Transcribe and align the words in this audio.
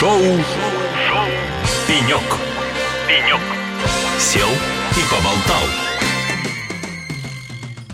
Шоу. 0.00 0.18
«Пенек». 1.86 2.22
«Пенек». 3.06 3.40
Сел 4.18 4.48
и 4.92 5.02
поболтал. 5.10 5.62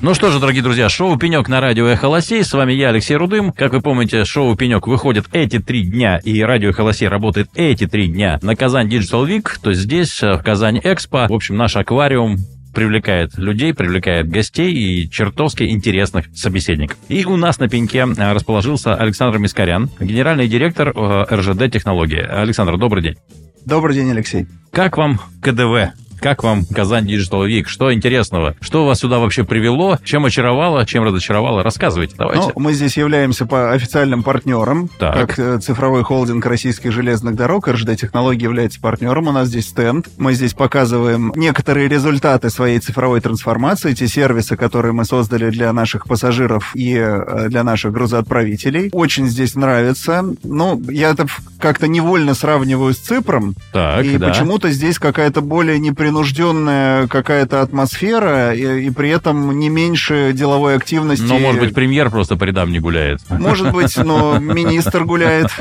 Ну 0.02 0.14
что 0.14 0.30
же, 0.30 0.38
дорогие 0.38 0.62
друзья, 0.62 0.88
шоу 0.88 1.18
«Пенек» 1.18 1.48
на 1.48 1.60
радио 1.60 1.88
«Эхо 1.88 2.06
Лосей». 2.06 2.44
С 2.44 2.52
вами 2.52 2.74
я, 2.74 2.90
Алексей 2.90 3.16
Рудым. 3.16 3.50
Как 3.50 3.72
вы 3.72 3.80
помните, 3.80 4.24
шоу 4.24 4.54
«Пенек» 4.54 4.86
выходит 4.86 5.26
эти 5.32 5.58
три 5.58 5.82
дня, 5.82 6.18
и 6.18 6.40
радио 6.42 6.70
«Эхо 6.70 6.82
Лосей» 6.82 7.08
работает 7.08 7.50
эти 7.56 7.88
три 7.88 8.06
дня 8.06 8.38
на 8.40 8.54
Казань 8.54 8.88
Digital 8.88 9.26
Week, 9.26 9.48
то 9.60 9.70
есть 9.70 9.82
здесь, 9.82 10.22
в 10.22 10.40
Казань 10.44 10.80
Экспо. 10.84 11.26
В 11.28 11.32
общем, 11.32 11.56
наш 11.56 11.74
аквариум 11.74 12.36
привлекает 12.76 13.38
людей, 13.38 13.72
привлекает 13.72 14.28
гостей 14.28 14.70
и 14.70 15.08
чертовски 15.08 15.62
интересных 15.62 16.26
собеседников. 16.34 16.98
И 17.08 17.24
у 17.24 17.36
нас 17.36 17.58
на 17.58 17.70
пеньке 17.70 18.04
а, 18.04 18.34
расположился 18.34 18.94
Александр 18.94 19.38
Мискарян, 19.38 19.88
генеральный 19.98 20.46
директор 20.46 20.92
э, 20.94 21.24
РЖД 21.34 21.72
«Технологии». 21.72 22.20
Александр, 22.20 22.76
добрый 22.76 23.02
день. 23.02 23.16
Добрый 23.64 23.94
день, 23.94 24.10
Алексей. 24.10 24.46
Как 24.72 24.98
вам 24.98 25.18
КДВ? 25.40 25.94
Как 26.20 26.42
вам 26.42 26.64
Казань 26.64 27.06
Digital 27.06 27.46
Week? 27.46 27.64
Что 27.66 27.92
интересного? 27.92 28.54
Что 28.60 28.86
вас 28.86 29.00
сюда 29.00 29.18
вообще 29.18 29.44
привело? 29.44 29.98
Чем 30.04 30.24
очаровало? 30.24 30.84
Чем 30.86 31.04
разочаровало? 31.04 31.62
Рассказывайте, 31.62 32.14
давайте. 32.16 32.52
Ну, 32.54 32.60
мы 32.60 32.72
здесь 32.72 32.96
являемся 32.96 33.46
по 33.46 33.72
официальным 33.72 34.22
партнерам. 34.22 34.88
Так. 34.98 35.14
Как 35.14 35.38
э, 35.38 35.58
цифровой 35.58 36.02
холдинг 36.02 36.44
российских 36.46 36.92
железных 36.92 37.34
дорог, 37.36 37.68
РЖД 37.68 37.96
Технологии 37.96 38.42
является 38.42 38.80
партнером. 38.80 39.28
У 39.28 39.32
нас 39.32 39.48
здесь 39.48 39.68
стенд. 39.68 40.08
Мы 40.18 40.34
здесь 40.34 40.54
показываем 40.54 41.32
некоторые 41.36 41.88
результаты 41.88 42.50
своей 42.50 42.78
цифровой 42.78 43.20
трансформации, 43.20 43.94
те 43.94 44.08
сервисы, 44.08 44.56
которые 44.56 44.92
мы 44.92 45.04
создали 45.04 45.50
для 45.50 45.72
наших 45.72 46.06
пассажиров 46.06 46.72
и 46.74 46.94
э, 46.96 47.48
для 47.48 47.62
наших 47.62 47.92
грузоотправителей. 47.92 48.90
Очень 48.92 49.28
здесь 49.28 49.54
нравится. 49.54 50.24
Ну, 50.42 50.82
я 50.88 51.10
это 51.10 51.26
как-то 51.58 51.88
невольно 51.88 52.34
сравниваю 52.34 52.94
с 52.94 52.98
Ципром. 52.98 53.54
Так, 53.72 54.04
и 54.04 54.18
да. 54.18 54.28
почему-то 54.28 54.70
здесь 54.70 54.98
какая-то 54.98 55.40
более 55.40 55.78
непринужденная 55.78 57.06
какая-то 57.08 57.62
атмосфера, 57.62 58.54
и, 58.54 58.86
и 58.86 58.90
при 58.90 59.10
этом 59.10 59.58
не 59.58 59.68
меньше 59.68 60.32
деловой 60.34 60.76
активности. 60.76 61.24
Но, 61.24 61.38
может 61.38 61.60
быть, 61.60 61.74
премьер 61.74 62.10
просто 62.10 62.36
по 62.36 62.44
рядам 62.44 62.72
не 62.72 62.78
гуляет. 62.80 63.20
Может 63.30 63.72
быть, 63.72 63.96
но 63.96 64.38
министр 64.38 65.04
гуляет. 65.04 65.48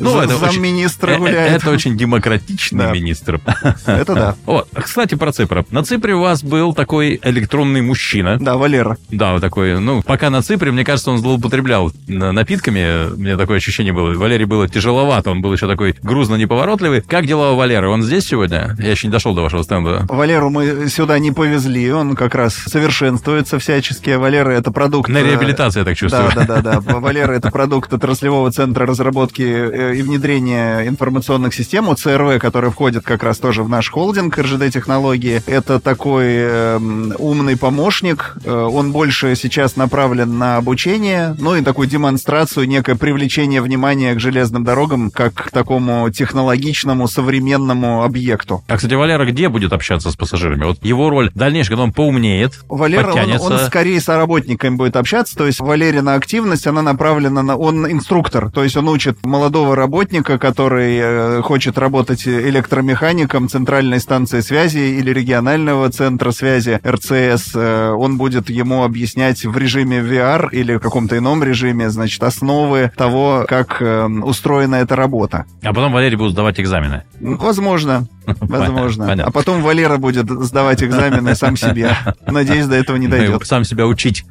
Ну, 0.00 0.18
это 0.20 0.34
очень- 0.36 0.54
замминистра 0.56 1.12
Э, 1.12 1.16
гуляет. 1.18 1.62
Это 1.62 1.70
очень 1.70 1.96
демократичный 1.96 2.86
Да. 2.86 2.92
министр. 2.92 3.40
Это 3.86 4.14
да. 4.16 4.34
Вот, 4.44 4.68
кстати, 4.74 5.14
про 5.14 5.30
Ципр. 5.30 5.64
На 5.70 5.84
Ципре 5.84 6.12
у 6.16 6.20
вас 6.22 6.42
был 6.42 6.74
такой 6.74 7.20
электронный 7.22 7.82
мужчина. 7.82 8.36
Да, 8.40 8.56
Валера. 8.56 8.98
Да, 9.10 9.34
вот 9.34 9.42
такой, 9.42 9.78
ну, 9.78 10.02
пока 10.02 10.28
на 10.28 10.42
Ципре, 10.42 10.72
мне 10.72 10.84
кажется, 10.84 11.12
он 11.12 11.18
злоупотреблял 11.18 11.92
на- 12.08 12.32
напитками. 12.32 13.12
У 13.14 13.16
меня 13.16 13.36
такое 13.36 13.58
ощущение 13.58 13.92
было. 13.92 14.12
Валерий 14.14 14.44
было 14.44 14.68
тяжеловато, 14.68 15.15
он 15.26 15.42
был 15.42 15.52
еще 15.52 15.66
такой 15.66 15.94
грузно 16.02 16.36
неповоротливый. 16.36 17.02
Как 17.02 17.26
дела 17.26 17.52
у 17.52 17.56
Валеры? 17.56 17.88
Он 17.88 18.02
здесь 18.02 18.26
сегодня? 18.26 18.76
Я 18.78 18.90
еще 18.90 19.06
не 19.06 19.12
дошел 19.12 19.34
до 19.34 19.42
вашего 19.42 19.62
стенда. 19.62 20.04
Валеру 20.08 20.50
мы 20.50 20.88
сюда 20.88 21.18
не 21.18 21.32
повезли, 21.32 21.92
он 21.92 22.16
как 22.16 22.34
раз 22.34 22.54
совершенствуется 22.54 23.58
всячески. 23.58 24.10
Валера 24.10 24.50
это 24.50 24.70
продукт... 24.70 25.08
На 25.08 25.18
э, 25.18 25.24
реабилитации, 25.24 25.80
я 25.80 25.84
так 25.84 25.96
чувствую. 25.96 26.30
Да, 26.34 26.44
да, 26.44 26.60
да, 26.62 26.80
да. 26.80 26.98
Валера 27.00 27.32
это 27.32 27.50
продукт 27.50 27.92
отраслевого 27.92 28.50
центра 28.50 28.86
разработки 28.86 29.42
э, 29.42 29.96
и 29.96 30.02
внедрения 30.02 30.86
информационных 30.86 31.54
систем, 31.54 31.94
ЦРВ, 31.94 32.38
который 32.40 32.70
входит 32.70 33.04
как 33.04 33.22
раз 33.22 33.38
тоже 33.38 33.62
в 33.62 33.68
наш 33.68 33.90
холдинг 33.90 34.36
РЖД 34.38 34.70
технологии. 34.72 35.42
Это 35.46 35.80
такой 35.80 36.26
эм, 36.26 37.14
умный 37.18 37.56
помощник. 37.56 38.36
Э, 38.44 38.52
Он 38.52 38.92
больше 38.92 39.36
сейчас 39.36 39.76
направлен 39.76 40.38
на 40.38 40.56
обучение, 40.56 41.34
ну 41.38 41.54
и 41.54 41.62
такую 41.62 41.88
демонстрацию, 41.88 42.66
некое 42.68 42.96
привлечение 42.96 43.60
внимания 43.60 44.14
к 44.14 44.20
железным 44.20 44.64
дорогам 44.64 45.05
как 45.10 45.34
к 45.34 45.50
такому 45.50 46.10
технологичному 46.10 47.08
современному 47.08 48.02
объекту. 48.02 48.62
А, 48.68 48.76
кстати, 48.76 48.94
Валера 48.94 49.24
где 49.24 49.48
будет 49.48 49.72
общаться 49.72 50.10
с 50.10 50.16
пассажирами? 50.16 50.64
Вот 50.64 50.84
его 50.84 51.10
роль 51.10 51.30
дальнейшая, 51.34 51.70
когда 51.70 51.84
он 51.84 51.92
поумнеет, 51.92 52.60
Валера, 52.68 53.08
он, 53.08 53.14
подтянется. 53.14 53.46
он 53.46 53.58
скорее 53.60 54.00
с 54.00 54.08
работниками 54.08 54.76
будет 54.76 54.96
общаться, 54.96 55.36
то 55.36 55.46
есть 55.46 55.60
Валерина 55.60 56.14
активность, 56.14 56.66
она 56.66 56.82
направлена 56.82 57.42
на... 57.42 57.56
Он 57.56 57.90
инструктор, 57.90 58.50
то 58.50 58.62
есть 58.64 58.76
он 58.76 58.88
учит 58.88 59.24
молодого 59.24 59.76
работника, 59.76 60.38
который 60.38 60.98
э, 61.00 61.42
хочет 61.42 61.78
работать 61.78 62.26
электромехаником 62.26 63.48
центральной 63.48 64.00
станции 64.00 64.40
связи 64.40 64.78
или 64.78 65.10
регионального 65.10 65.90
центра 65.90 66.30
связи 66.30 66.80
РЦС. 66.86 67.52
Э, 67.54 67.90
он 67.90 68.16
будет 68.18 68.50
ему 68.50 68.84
объяснять 68.84 69.44
в 69.44 69.56
режиме 69.56 70.00
VR 70.00 70.48
или 70.52 70.76
в 70.76 70.80
каком-то 70.80 71.16
ином 71.18 71.42
режиме, 71.42 71.90
значит, 71.90 72.22
основы 72.22 72.92
того, 72.96 73.44
как 73.48 73.80
э, 73.80 74.06
устроена 74.06 74.76
эта 74.76 74.95
работа. 74.96 75.44
а 75.62 75.68
потом 75.68 75.92
Валерий 75.92 76.16
будет 76.16 76.32
сдавать 76.32 76.58
экзамены. 76.60 77.04
Возможно. 77.20 78.06
Возможно. 78.40 79.06
Понятно. 79.06 79.24
А 79.24 79.30
потом 79.30 79.62
Валера 79.62 79.96
будет 79.98 80.28
сдавать 80.28 80.82
экзамены 80.82 81.34
сам 81.34 81.56
себе. 81.56 81.96
Надеюсь, 82.26 82.66
до 82.66 82.76
этого 82.76 82.96
не 82.96 83.08
дойдет. 83.08 83.46
Сам 83.46 83.64
себя 83.64 83.86
учить. 83.86 84.24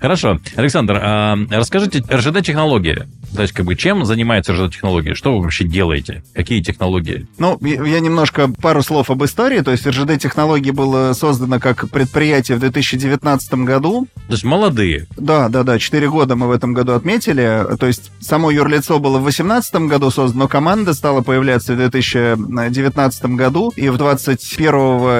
Хорошо. 0.00 0.40
Александр, 0.56 0.98
а 1.00 1.36
расскажите, 1.50 2.02
РЖД-технологии, 2.10 3.06
то 3.34 3.42
есть, 3.42 3.54
как 3.54 3.64
бы, 3.64 3.76
чем 3.76 4.04
занимается 4.04 4.52
РЖД-технология? 4.52 5.14
Что 5.14 5.36
вы 5.36 5.42
вообще 5.42 5.64
делаете? 5.64 6.24
Какие 6.34 6.62
технологии? 6.62 7.28
Ну, 7.38 7.58
я 7.62 8.00
немножко 8.00 8.48
пару 8.60 8.82
слов 8.82 9.10
об 9.10 9.22
истории. 9.24 9.60
То 9.60 9.70
есть 9.70 9.86
РЖД 9.86 10.18
технологии 10.18 10.72
было 10.72 11.12
создано 11.12 11.60
как 11.60 11.88
предприятие 11.90 12.56
в 12.56 12.60
2019 12.60 13.54
году. 13.54 14.08
То 14.26 14.32
есть, 14.32 14.44
молодые. 14.44 15.06
Да, 15.16 15.48
да, 15.48 15.62
да, 15.62 15.78
4 15.78 16.10
года 16.10 16.34
мы 16.34 16.48
в 16.48 16.50
этом 16.50 16.72
году 16.72 16.94
отметили. 16.94 17.66
То 17.78 17.86
есть 17.86 18.10
само 18.20 18.50
юрлицо 18.50 18.98
было 18.98 19.18
в 19.18 19.22
2018 19.22 19.74
году 19.88 20.10
создано, 20.10 20.40
но 20.40 20.48
команда 20.48 20.94
стала 20.94 21.20
появляться 21.20 21.74
в 21.74 21.76
2019 21.76 23.09
году. 23.20 23.72
И 23.76 23.88
в 23.88 23.96
21 23.96 24.70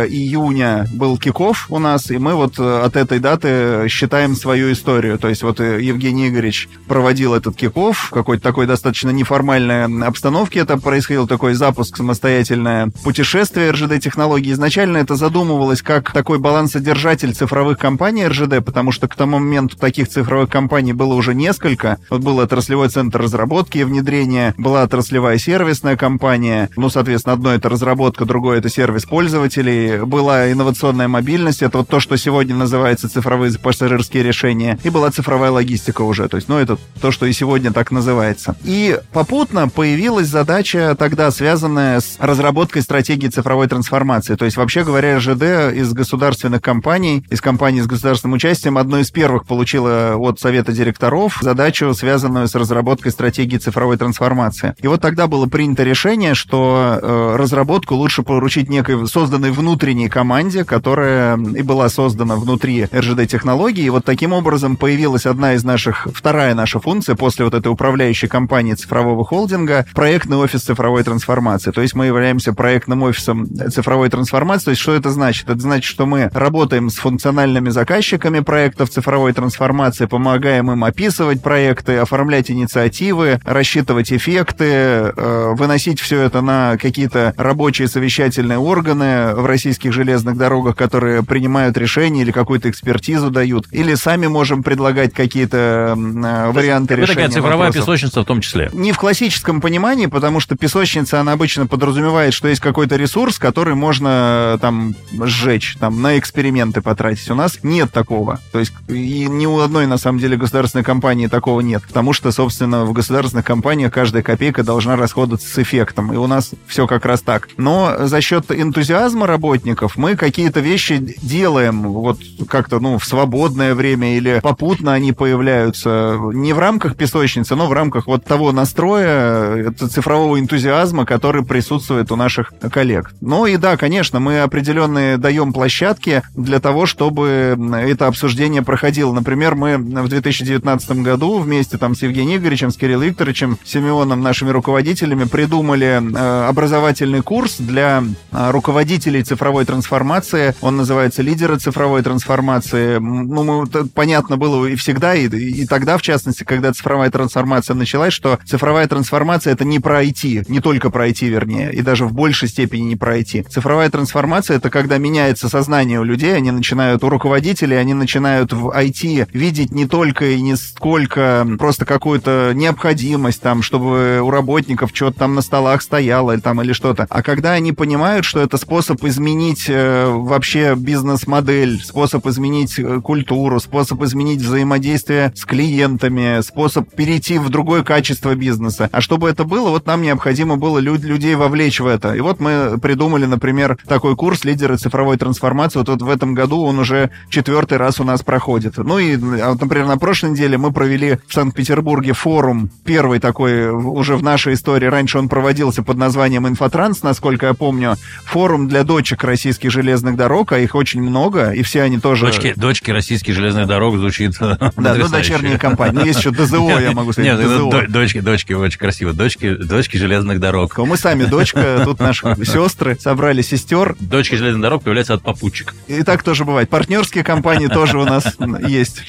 июня 0.09 0.87
был 0.93 1.19
киков 1.19 1.67
у 1.69 1.78
нас, 1.78 2.11
и 2.11 2.19
мы 2.19 2.34
вот 2.34 2.59
э, 2.59 2.81
от 2.84 2.97
этой 2.97 3.19
даты 3.19 3.87
считаем 3.89 4.34
свою 4.34 4.73
историю. 4.73 5.19
То 5.19 5.28
есть 5.28 5.43
вот 5.43 5.61
э, 5.61 5.83
Евгений 5.83 6.28
Игоревич 6.28 6.69
проводил 6.87 7.34
этот 7.34 7.56
киков 7.56 7.99
в 7.99 8.11
какой-то 8.11 8.43
такой 8.43 8.67
достаточно 8.67 9.11
неформальной 9.11 9.84
обстановке. 10.06 10.61
Это 10.61 10.77
происходил 10.77 11.27
такой 11.27 11.55
запуск, 11.55 11.97
самостоятельное 11.97 12.91
путешествие 13.05 13.71
РЖД 13.71 14.01
технологий. 14.01 14.53
Изначально 14.53 14.99
это 14.99 15.17
задумывалось 15.17 15.83
как 15.83 16.12
такой 16.12 16.39
балансодержатель 16.39 17.34
цифровых 17.34 17.78
компаний 17.78 18.27
РЖД, 18.27 18.65
потому 18.65 18.93
что 18.93 19.09
к 19.09 19.15
тому 19.15 19.39
моменту 19.39 19.77
таких 19.77 20.09
цифровых 20.09 20.49
компаний 20.49 20.93
было 20.93 21.15
уже 21.15 21.34
несколько. 21.34 21.99
Вот 22.11 22.22
был 22.22 22.39
отраслевой 22.39 22.89
центр 22.89 23.21
разработки 23.21 23.78
и 23.78 23.84
внедрения, 23.84 24.55
была 24.57 24.83
отраслевая 24.83 25.39
сервисная 25.39 25.97
компания, 25.97 26.71
ну, 26.77 26.91
соответственно, 26.91 27.34
одно 27.34 27.53
это 27.55 27.69
разработка, 27.81 28.27
другое 28.27 28.59
это 28.59 28.69
сервис 28.69 29.07
пользователей, 29.07 30.05
была 30.05 30.53
инновационная 30.53 31.09
мобильность, 31.09 31.63
это 31.63 31.79
вот 31.79 31.89
то, 31.89 31.99
что 31.99 32.17
сегодня 32.19 32.55
называется 32.55 33.09
цифровые 33.09 33.53
пассажирские 33.59 34.23
решения, 34.23 34.79
и 34.85 34.91
была 34.91 35.11
цифровая 35.11 35.51
логистика 35.51 36.03
уже, 36.03 36.29
то 36.29 36.37
есть, 36.37 36.49
ну, 36.49 36.59
это 36.59 36.77
то, 37.01 37.11
что 37.11 37.25
и 37.25 37.33
сегодня 37.33 37.73
так 37.73 37.91
называется. 37.91 38.55
И 38.65 38.99
попутно 39.13 39.69
появилась 39.69 40.27
задача 40.27 40.95
тогда, 40.99 41.31
связанная 41.31 42.01
с 42.01 42.17
разработкой 42.19 42.83
стратегии 42.83 43.29
цифровой 43.29 43.67
трансформации. 43.67 44.35
То 44.35 44.45
есть, 44.45 44.59
вообще 44.59 44.85
говоря, 44.85 45.17
РЖД 45.17 45.75
из 45.75 45.93
государственных 45.93 46.61
компаний, 46.61 47.25
из 47.31 47.41
компаний 47.41 47.81
с 47.81 47.87
государственным 47.87 48.35
участием, 48.35 48.77
одной 48.77 49.03
из 49.03 49.11
первых 49.11 49.47
получила 49.47 50.17
от 50.17 50.39
Совета 50.39 50.73
директоров 50.73 51.39
задачу, 51.41 51.95
связанную 51.95 52.47
с 52.47 52.55
разработкой 52.55 53.13
стратегии 53.13 53.57
цифровой 53.57 53.97
трансформации. 53.97 54.75
И 54.83 54.87
вот 54.87 55.01
тогда 55.01 55.27
было 55.27 55.47
принято 55.47 55.83
решение, 55.83 56.35
что 56.35 56.99
э, 57.01 57.37
разработку 57.71 57.95
лучше 57.95 58.25
поручить 58.25 58.69
некой 58.69 59.07
созданной 59.07 59.53
внутренней 59.53 60.09
команде, 60.09 60.65
которая 60.65 61.37
и 61.37 61.63
была 61.63 61.89
создана 61.89 62.35
внутри 62.35 62.87
РЖД 62.93 63.29
технологий. 63.29 63.85
И 63.85 63.91
вот 63.91 64.05
таким 64.05 64.33
образом 64.33 64.77
появилась 64.77 65.25
одна 65.25 65.55
из 65.55 65.63
наших, 65.63 66.09
вторая 66.13 66.55
наша 66.57 66.81
функция 66.81 67.15
после 67.15 67.45
вот 67.45 67.55
этой 67.55 67.69
управляющей 67.69 68.27
компании 68.27 68.75
цифрового 68.75 69.25
холдинга, 69.25 69.87
проектный 69.95 70.37
офис 70.37 70.63
цифровой 70.63 71.05
трансформации. 71.05 71.71
То 71.71 71.81
есть 71.81 71.95
мы 71.95 72.07
являемся 72.07 72.53
проектным 72.53 73.05
офисом 73.05 73.47
цифровой 73.71 74.09
трансформации. 74.09 74.65
То 74.65 74.71
есть 74.71 74.83
что 74.83 74.93
это 74.95 75.11
значит? 75.11 75.49
Это 75.49 75.61
значит, 75.61 75.84
что 75.84 76.07
мы 76.07 76.28
работаем 76.34 76.91
с 76.91 76.97
функциональными 76.97 77.71
заказчиками 77.71 78.41
проектов 78.41 78.91
цифровой 78.91 79.33
трансформации, 79.33 80.07
помогаем 80.07 80.73
им 80.73 80.83
описывать 80.83 81.41
проекты, 81.41 81.99
оформлять 81.99 82.51
инициативы, 82.51 83.41
рассчитывать 83.45 84.13
эффекты, 84.13 84.65
э, 84.65 85.55
выносить 85.55 86.01
все 86.01 86.21
это 86.23 86.41
на 86.41 86.77
какие-то 86.77 87.33
рабочие 87.60 87.89
совещательные 87.89 88.57
органы 88.57 89.34
в 89.34 89.45
российских 89.45 89.92
железных 89.92 90.39
дорогах, 90.39 90.77
которые 90.77 91.22
принимают 91.22 91.77
решения 91.77 92.22
или 92.22 92.30
какую-то 92.30 92.71
экспертизу 92.71 93.30
дают, 93.30 93.66
или 93.71 93.95
сами 93.97 94.28
можем 94.28 94.62
предлагать 94.62 95.12
какие-то 95.12 95.95
э, 95.95 96.51
варианты 96.53 96.95
Это 96.95 97.03
решения 97.03 97.16
такая 97.16 97.28
цифровая 97.28 97.68
вопросов. 97.68 97.83
песочница 97.83 98.22
в 98.22 98.24
том 98.24 98.41
числе. 98.41 98.71
Не 98.72 98.92
в 98.92 98.97
классическом 98.97 99.60
понимании, 99.60 100.07
потому 100.07 100.41
что 100.41 100.57
песочница, 100.57 101.21
она 101.21 101.33
обычно 101.33 101.66
подразумевает, 101.66 102.33
что 102.33 102.48
есть 102.48 102.62
какой-то 102.62 102.97
ресурс, 102.97 103.39
который 103.39 103.74
можно 103.74 104.56
там 104.63 104.95
сжечь, 105.13 105.77
там 105.78 106.01
на 106.01 106.18
эксперименты 106.18 106.80
потратить. 106.80 107.30
У 107.30 107.34
нас 107.34 107.59
нет 107.63 107.92
такого. 107.92 108.41
То 108.53 108.59
есть 108.59 108.72
и 108.89 109.27
ни 109.28 109.45
у 109.45 109.59
одной, 109.59 109.86
на 109.86 109.98
самом 109.98 110.18
деле, 110.18 110.39
государственной 110.39 110.83
компании 110.83 111.27
такого 111.27 111.60
нет. 111.60 111.83
Потому 111.86 112.15
что, 112.15 112.33
собственно, 112.33 112.86
в 112.86 112.95
государственных 112.95 113.45
компаниях 113.45 113.92
каждая 113.92 114.22
копейка 114.22 114.63
должна 114.63 114.97
расходоваться 114.97 115.47
с 115.47 115.59
эффектом. 115.59 116.10
И 116.15 116.16
у 116.16 116.27
нас 116.27 116.53
все 116.66 116.86
как 116.86 117.04
раз 117.04 117.21
так. 117.21 117.50
Но 117.57 118.07
за 118.07 118.21
счет 118.21 118.51
энтузиазма 118.51 119.27
работников 119.27 119.97
мы 119.97 120.17
какие-то 120.17 120.61
вещи 120.61 121.17
делаем 121.23 121.83
вот 121.83 122.19
как-то, 122.49 122.81
ну, 122.81 122.99
в 122.99 123.05
свободное 123.05 123.75
время 123.75 124.17
или 124.17 124.41
попутно 124.43 124.93
они 124.95 125.13
появляются. 125.13 126.19
Не 126.33 126.53
в 126.53 126.59
рамках 126.59 126.97
песочницы, 126.97 127.55
но 127.55 127.67
в 127.67 127.73
рамках 127.73 128.07
вот 128.07 128.25
того 128.25 128.53
настроя, 128.53 129.73
цифрового 129.73 130.39
энтузиазма, 130.39 131.07
который 131.07 131.45
присутствует 131.45 132.11
у 132.13 132.17
наших 132.17 132.53
коллег. 132.73 133.13
Ну 133.21 133.47
и 133.47 133.57
да, 133.57 133.77
конечно, 133.77 134.21
мы 134.21 134.41
определенные 134.41 135.17
даем 135.17 135.53
площадки 135.53 136.23
для 136.35 136.61
того, 136.61 136.87
чтобы 136.87 137.59
это 137.73 138.07
обсуждение 138.07 138.63
проходило. 138.63 139.13
Например, 139.13 139.55
мы 139.55 139.77
в 139.77 140.09
2019 140.09 140.91
году 141.03 141.39
вместе 141.39 141.79
там 141.79 141.95
с 141.95 142.03
Евгением 142.03 142.41
Игоревичем, 142.41 142.71
с 142.71 142.77
Кириллом 142.77 143.01
Викторовичем, 143.07 143.59
Семеном, 143.65 144.21
нашими 144.21 144.51
руководителями, 144.51 145.25
придумали 145.25 146.01
э, 146.01 146.49
образовательный 146.49 147.23
курс 147.30 147.59
для 147.60 148.03
э, 148.32 148.50
руководителей 148.50 149.22
цифровой 149.22 149.65
трансформации. 149.65 150.53
Он 150.60 150.77
называется 150.77 151.22
«Лидеры 151.22 151.59
цифровой 151.59 152.03
трансформации». 152.03 152.98
Ну, 152.98 153.66
это 153.66 153.86
понятно 153.86 154.36
было 154.36 154.66
и 154.66 154.74
всегда, 154.74 155.15
и, 155.15 155.28
и 155.28 155.65
тогда, 155.65 155.97
в 155.97 156.03
частности, 156.03 156.42
когда 156.42 156.72
цифровая 156.72 157.09
трансформация 157.09 157.74
началась, 157.74 158.12
что 158.12 158.41
цифровая 158.44 158.88
трансформация— 158.88 159.53
это 159.54 159.65
не 159.65 159.78
про 159.78 160.03
IT, 160.03 160.47
не 160.48 160.59
только 160.59 160.91
про 160.91 161.06
IT, 161.06 161.28
вернее, 161.28 161.72
и 161.72 161.82
даже 161.82 162.04
в 162.04 162.12
большей 162.12 162.48
степени 162.48 162.82
не 162.82 162.97
про 162.97 163.16
IT. 163.16 163.48
Цифровая 163.48 163.91
трансформация— 163.91 164.56
это 164.59 164.68
когда 164.68 164.98
меняется 164.98 165.48
сознание 165.48 166.00
у 166.00 166.04
людей, 166.04 166.34
они 166.34 166.50
начинают, 166.50 167.04
у 167.04 167.09
руководителей, 167.09 167.77
они 167.77 167.94
начинают 167.94 168.53
в 168.53 168.77
IT 168.77 169.28
видеть 169.32 169.71
не 169.71 169.86
только 169.86 170.24
и 170.24 170.41
не 170.41 170.56
сколько 170.56 171.47
просто 171.60 171.84
какую-то 171.84 172.50
необходимость 172.56 173.41
там, 173.41 173.62
чтобы 173.62 174.21
у 174.21 174.30
работников 174.30 174.91
что-то 174.92 175.21
там 175.21 175.36
на 175.36 175.42
столах 175.42 175.80
стояло 175.82 176.32
или 176.32 176.41
там 176.41 176.60
или 176.60 176.72
что-то, 176.72 177.06
а 177.09 177.20
когда 177.22 177.53
они 177.53 177.72
понимают, 177.72 178.25
что 178.25 178.41
это 178.41 178.57
способ 178.57 179.05
изменить 179.05 179.67
э, 179.69 180.07
вообще 180.07 180.75
бизнес-модель, 180.75 181.81
способ 181.83 182.27
изменить 182.27 182.78
э, 182.78 183.01
культуру, 183.01 183.61
способ 183.61 184.03
изменить 184.03 184.41
взаимодействие 184.41 185.33
с 185.34 185.45
клиентами, 185.45 186.41
способ 186.43 186.89
перейти 186.95 187.39
в 187.39 187.49
другое 187.49 187.83
качество 187.83 188.34
бизнеса. 188.34 188.89
А 188.93 189.01
чтобы 189.01 189.28
это 189.28 189.45
было, 189.45 189.71
вот 189.71 189.87
нам 189.87 190.03
необходимо 190.03 190.57
было 190.57 190.78
лю- 190.78 190.95
людей 190.97 191.34
вовлечь 191.34 191.81
в 191.81 191.87
это. 191.87 192.15
И 192.15 192.21
вот 192.21 192.41
мы 192.41 192.78
придумали, 192.81 193.27
например, 193.27 193.78
такой 193.87 194.16
курс 194.16 194.45
«Лидеры 194.45 194.77
цифровой 194.77 195.16
трансформации». 195.16 195.78
Вот, 195.78 195.89
вот 195.89 196.03
в 196.03 196.09
этом 196.09 196.34
году 196.34 196.63
он 196.63 196.78
уже 196.78 197.11
четвертый 197.28 197.78
раз 197.78 198.01
у 198.01 198.05
нас 198.05 198.23
проходит. 198.23 198.77
Ну 198.78 198.99
и, 198.99 199.16
а 199.41 199.57
например, 199.61 199.87
на 199.87 199.99
прошлой 199.99 200.31
неделе 200.31 200.59
мы 200.59 200.73
провели 200.73 201.19
в 201.27 201.34
Санкт-Петербурге 201.34 202.13
форум, 202.13 202.71
первый 202.84 203.21
такой 203.21 203.71
уже 203.71 204.16
в 204.16 204.23
нашей 204.23 204.55
истории. 204.55 204.87
Раньше 204.87 205.19
он 205.19 205.28
проводился 205.28 205.83
под 205.83 205.97
названием 205.97 206.47
«Инфотранс», 206.47 207.03
насколько 207.10 207.47
я 207.47 207.54
помню. 207.54 207.97
Форум 208.27 208.68
для 208.68 208.84
дочек 208.84 209.24
российских 209.24 209.71
железных 209.72 210.16
дорог, 210.16 210.53
а 210.53 210.59
их 210.59 210.77
очень 210.77 211.03
много, 211.03 211.51
и 211.51 211.62
все 211.62 211.83
они 211.83 211.98
тоже... 211.98 212.27
Дочки, 212.27 212.54
дочки 212.57 212.92
российских 212.92 213.34
железных 213.34 213.66
дорог 213.66 213.97
звучит 213.97 214.34
Да, 214.39 214.95
ну, 214.95 215.09
дочерние 215.09 215.59
компании. 215.59 215.98
Ну, 215.98 216.04
есть 216.04 216.21
еще 216.21 216.30
ДЗО, 216.41 216.78
я 216.78 216.92
могу 216.92 217.12
сказать, 217.12 217.33
Нет, 217.33 217.45
ДЗО. 217.45 217.86
дочки, 217.89 218.21
дочки, 218.21 218.53
очень 218.53 218.78
красиво. 218.78 219.12
Дочки, 219.12 219.54
дочки 219.54 219.97
железных 219.97 220.39
дорог. 220.39 220.78
Мы 220.78 220.97
сами 220.97 221.24
дочка, 221.24 221.83
тут 221.84 221.98
наши 221.98 222.36
сестры 222.45 222.97
собрали 223.01 223.42
сестер. 223.42 223.97
Дочки 223.98 224.36
железных 224.36 224.63
дорог 224.63 224.84
появляются 224.84 225.15
от 225.15 225.22
попутчик. 225.22 225.74
И 225.89 226.03
так 226.04 226.22
тоже 226.22 226.45
бывает. 226.45 226.71
Партнерские 226.71 227.24
компании 227.24 227.66
тоже 227.66 227.98
у 227.98 228.04
нас 228.04 228.36
есть. 228.66 229.03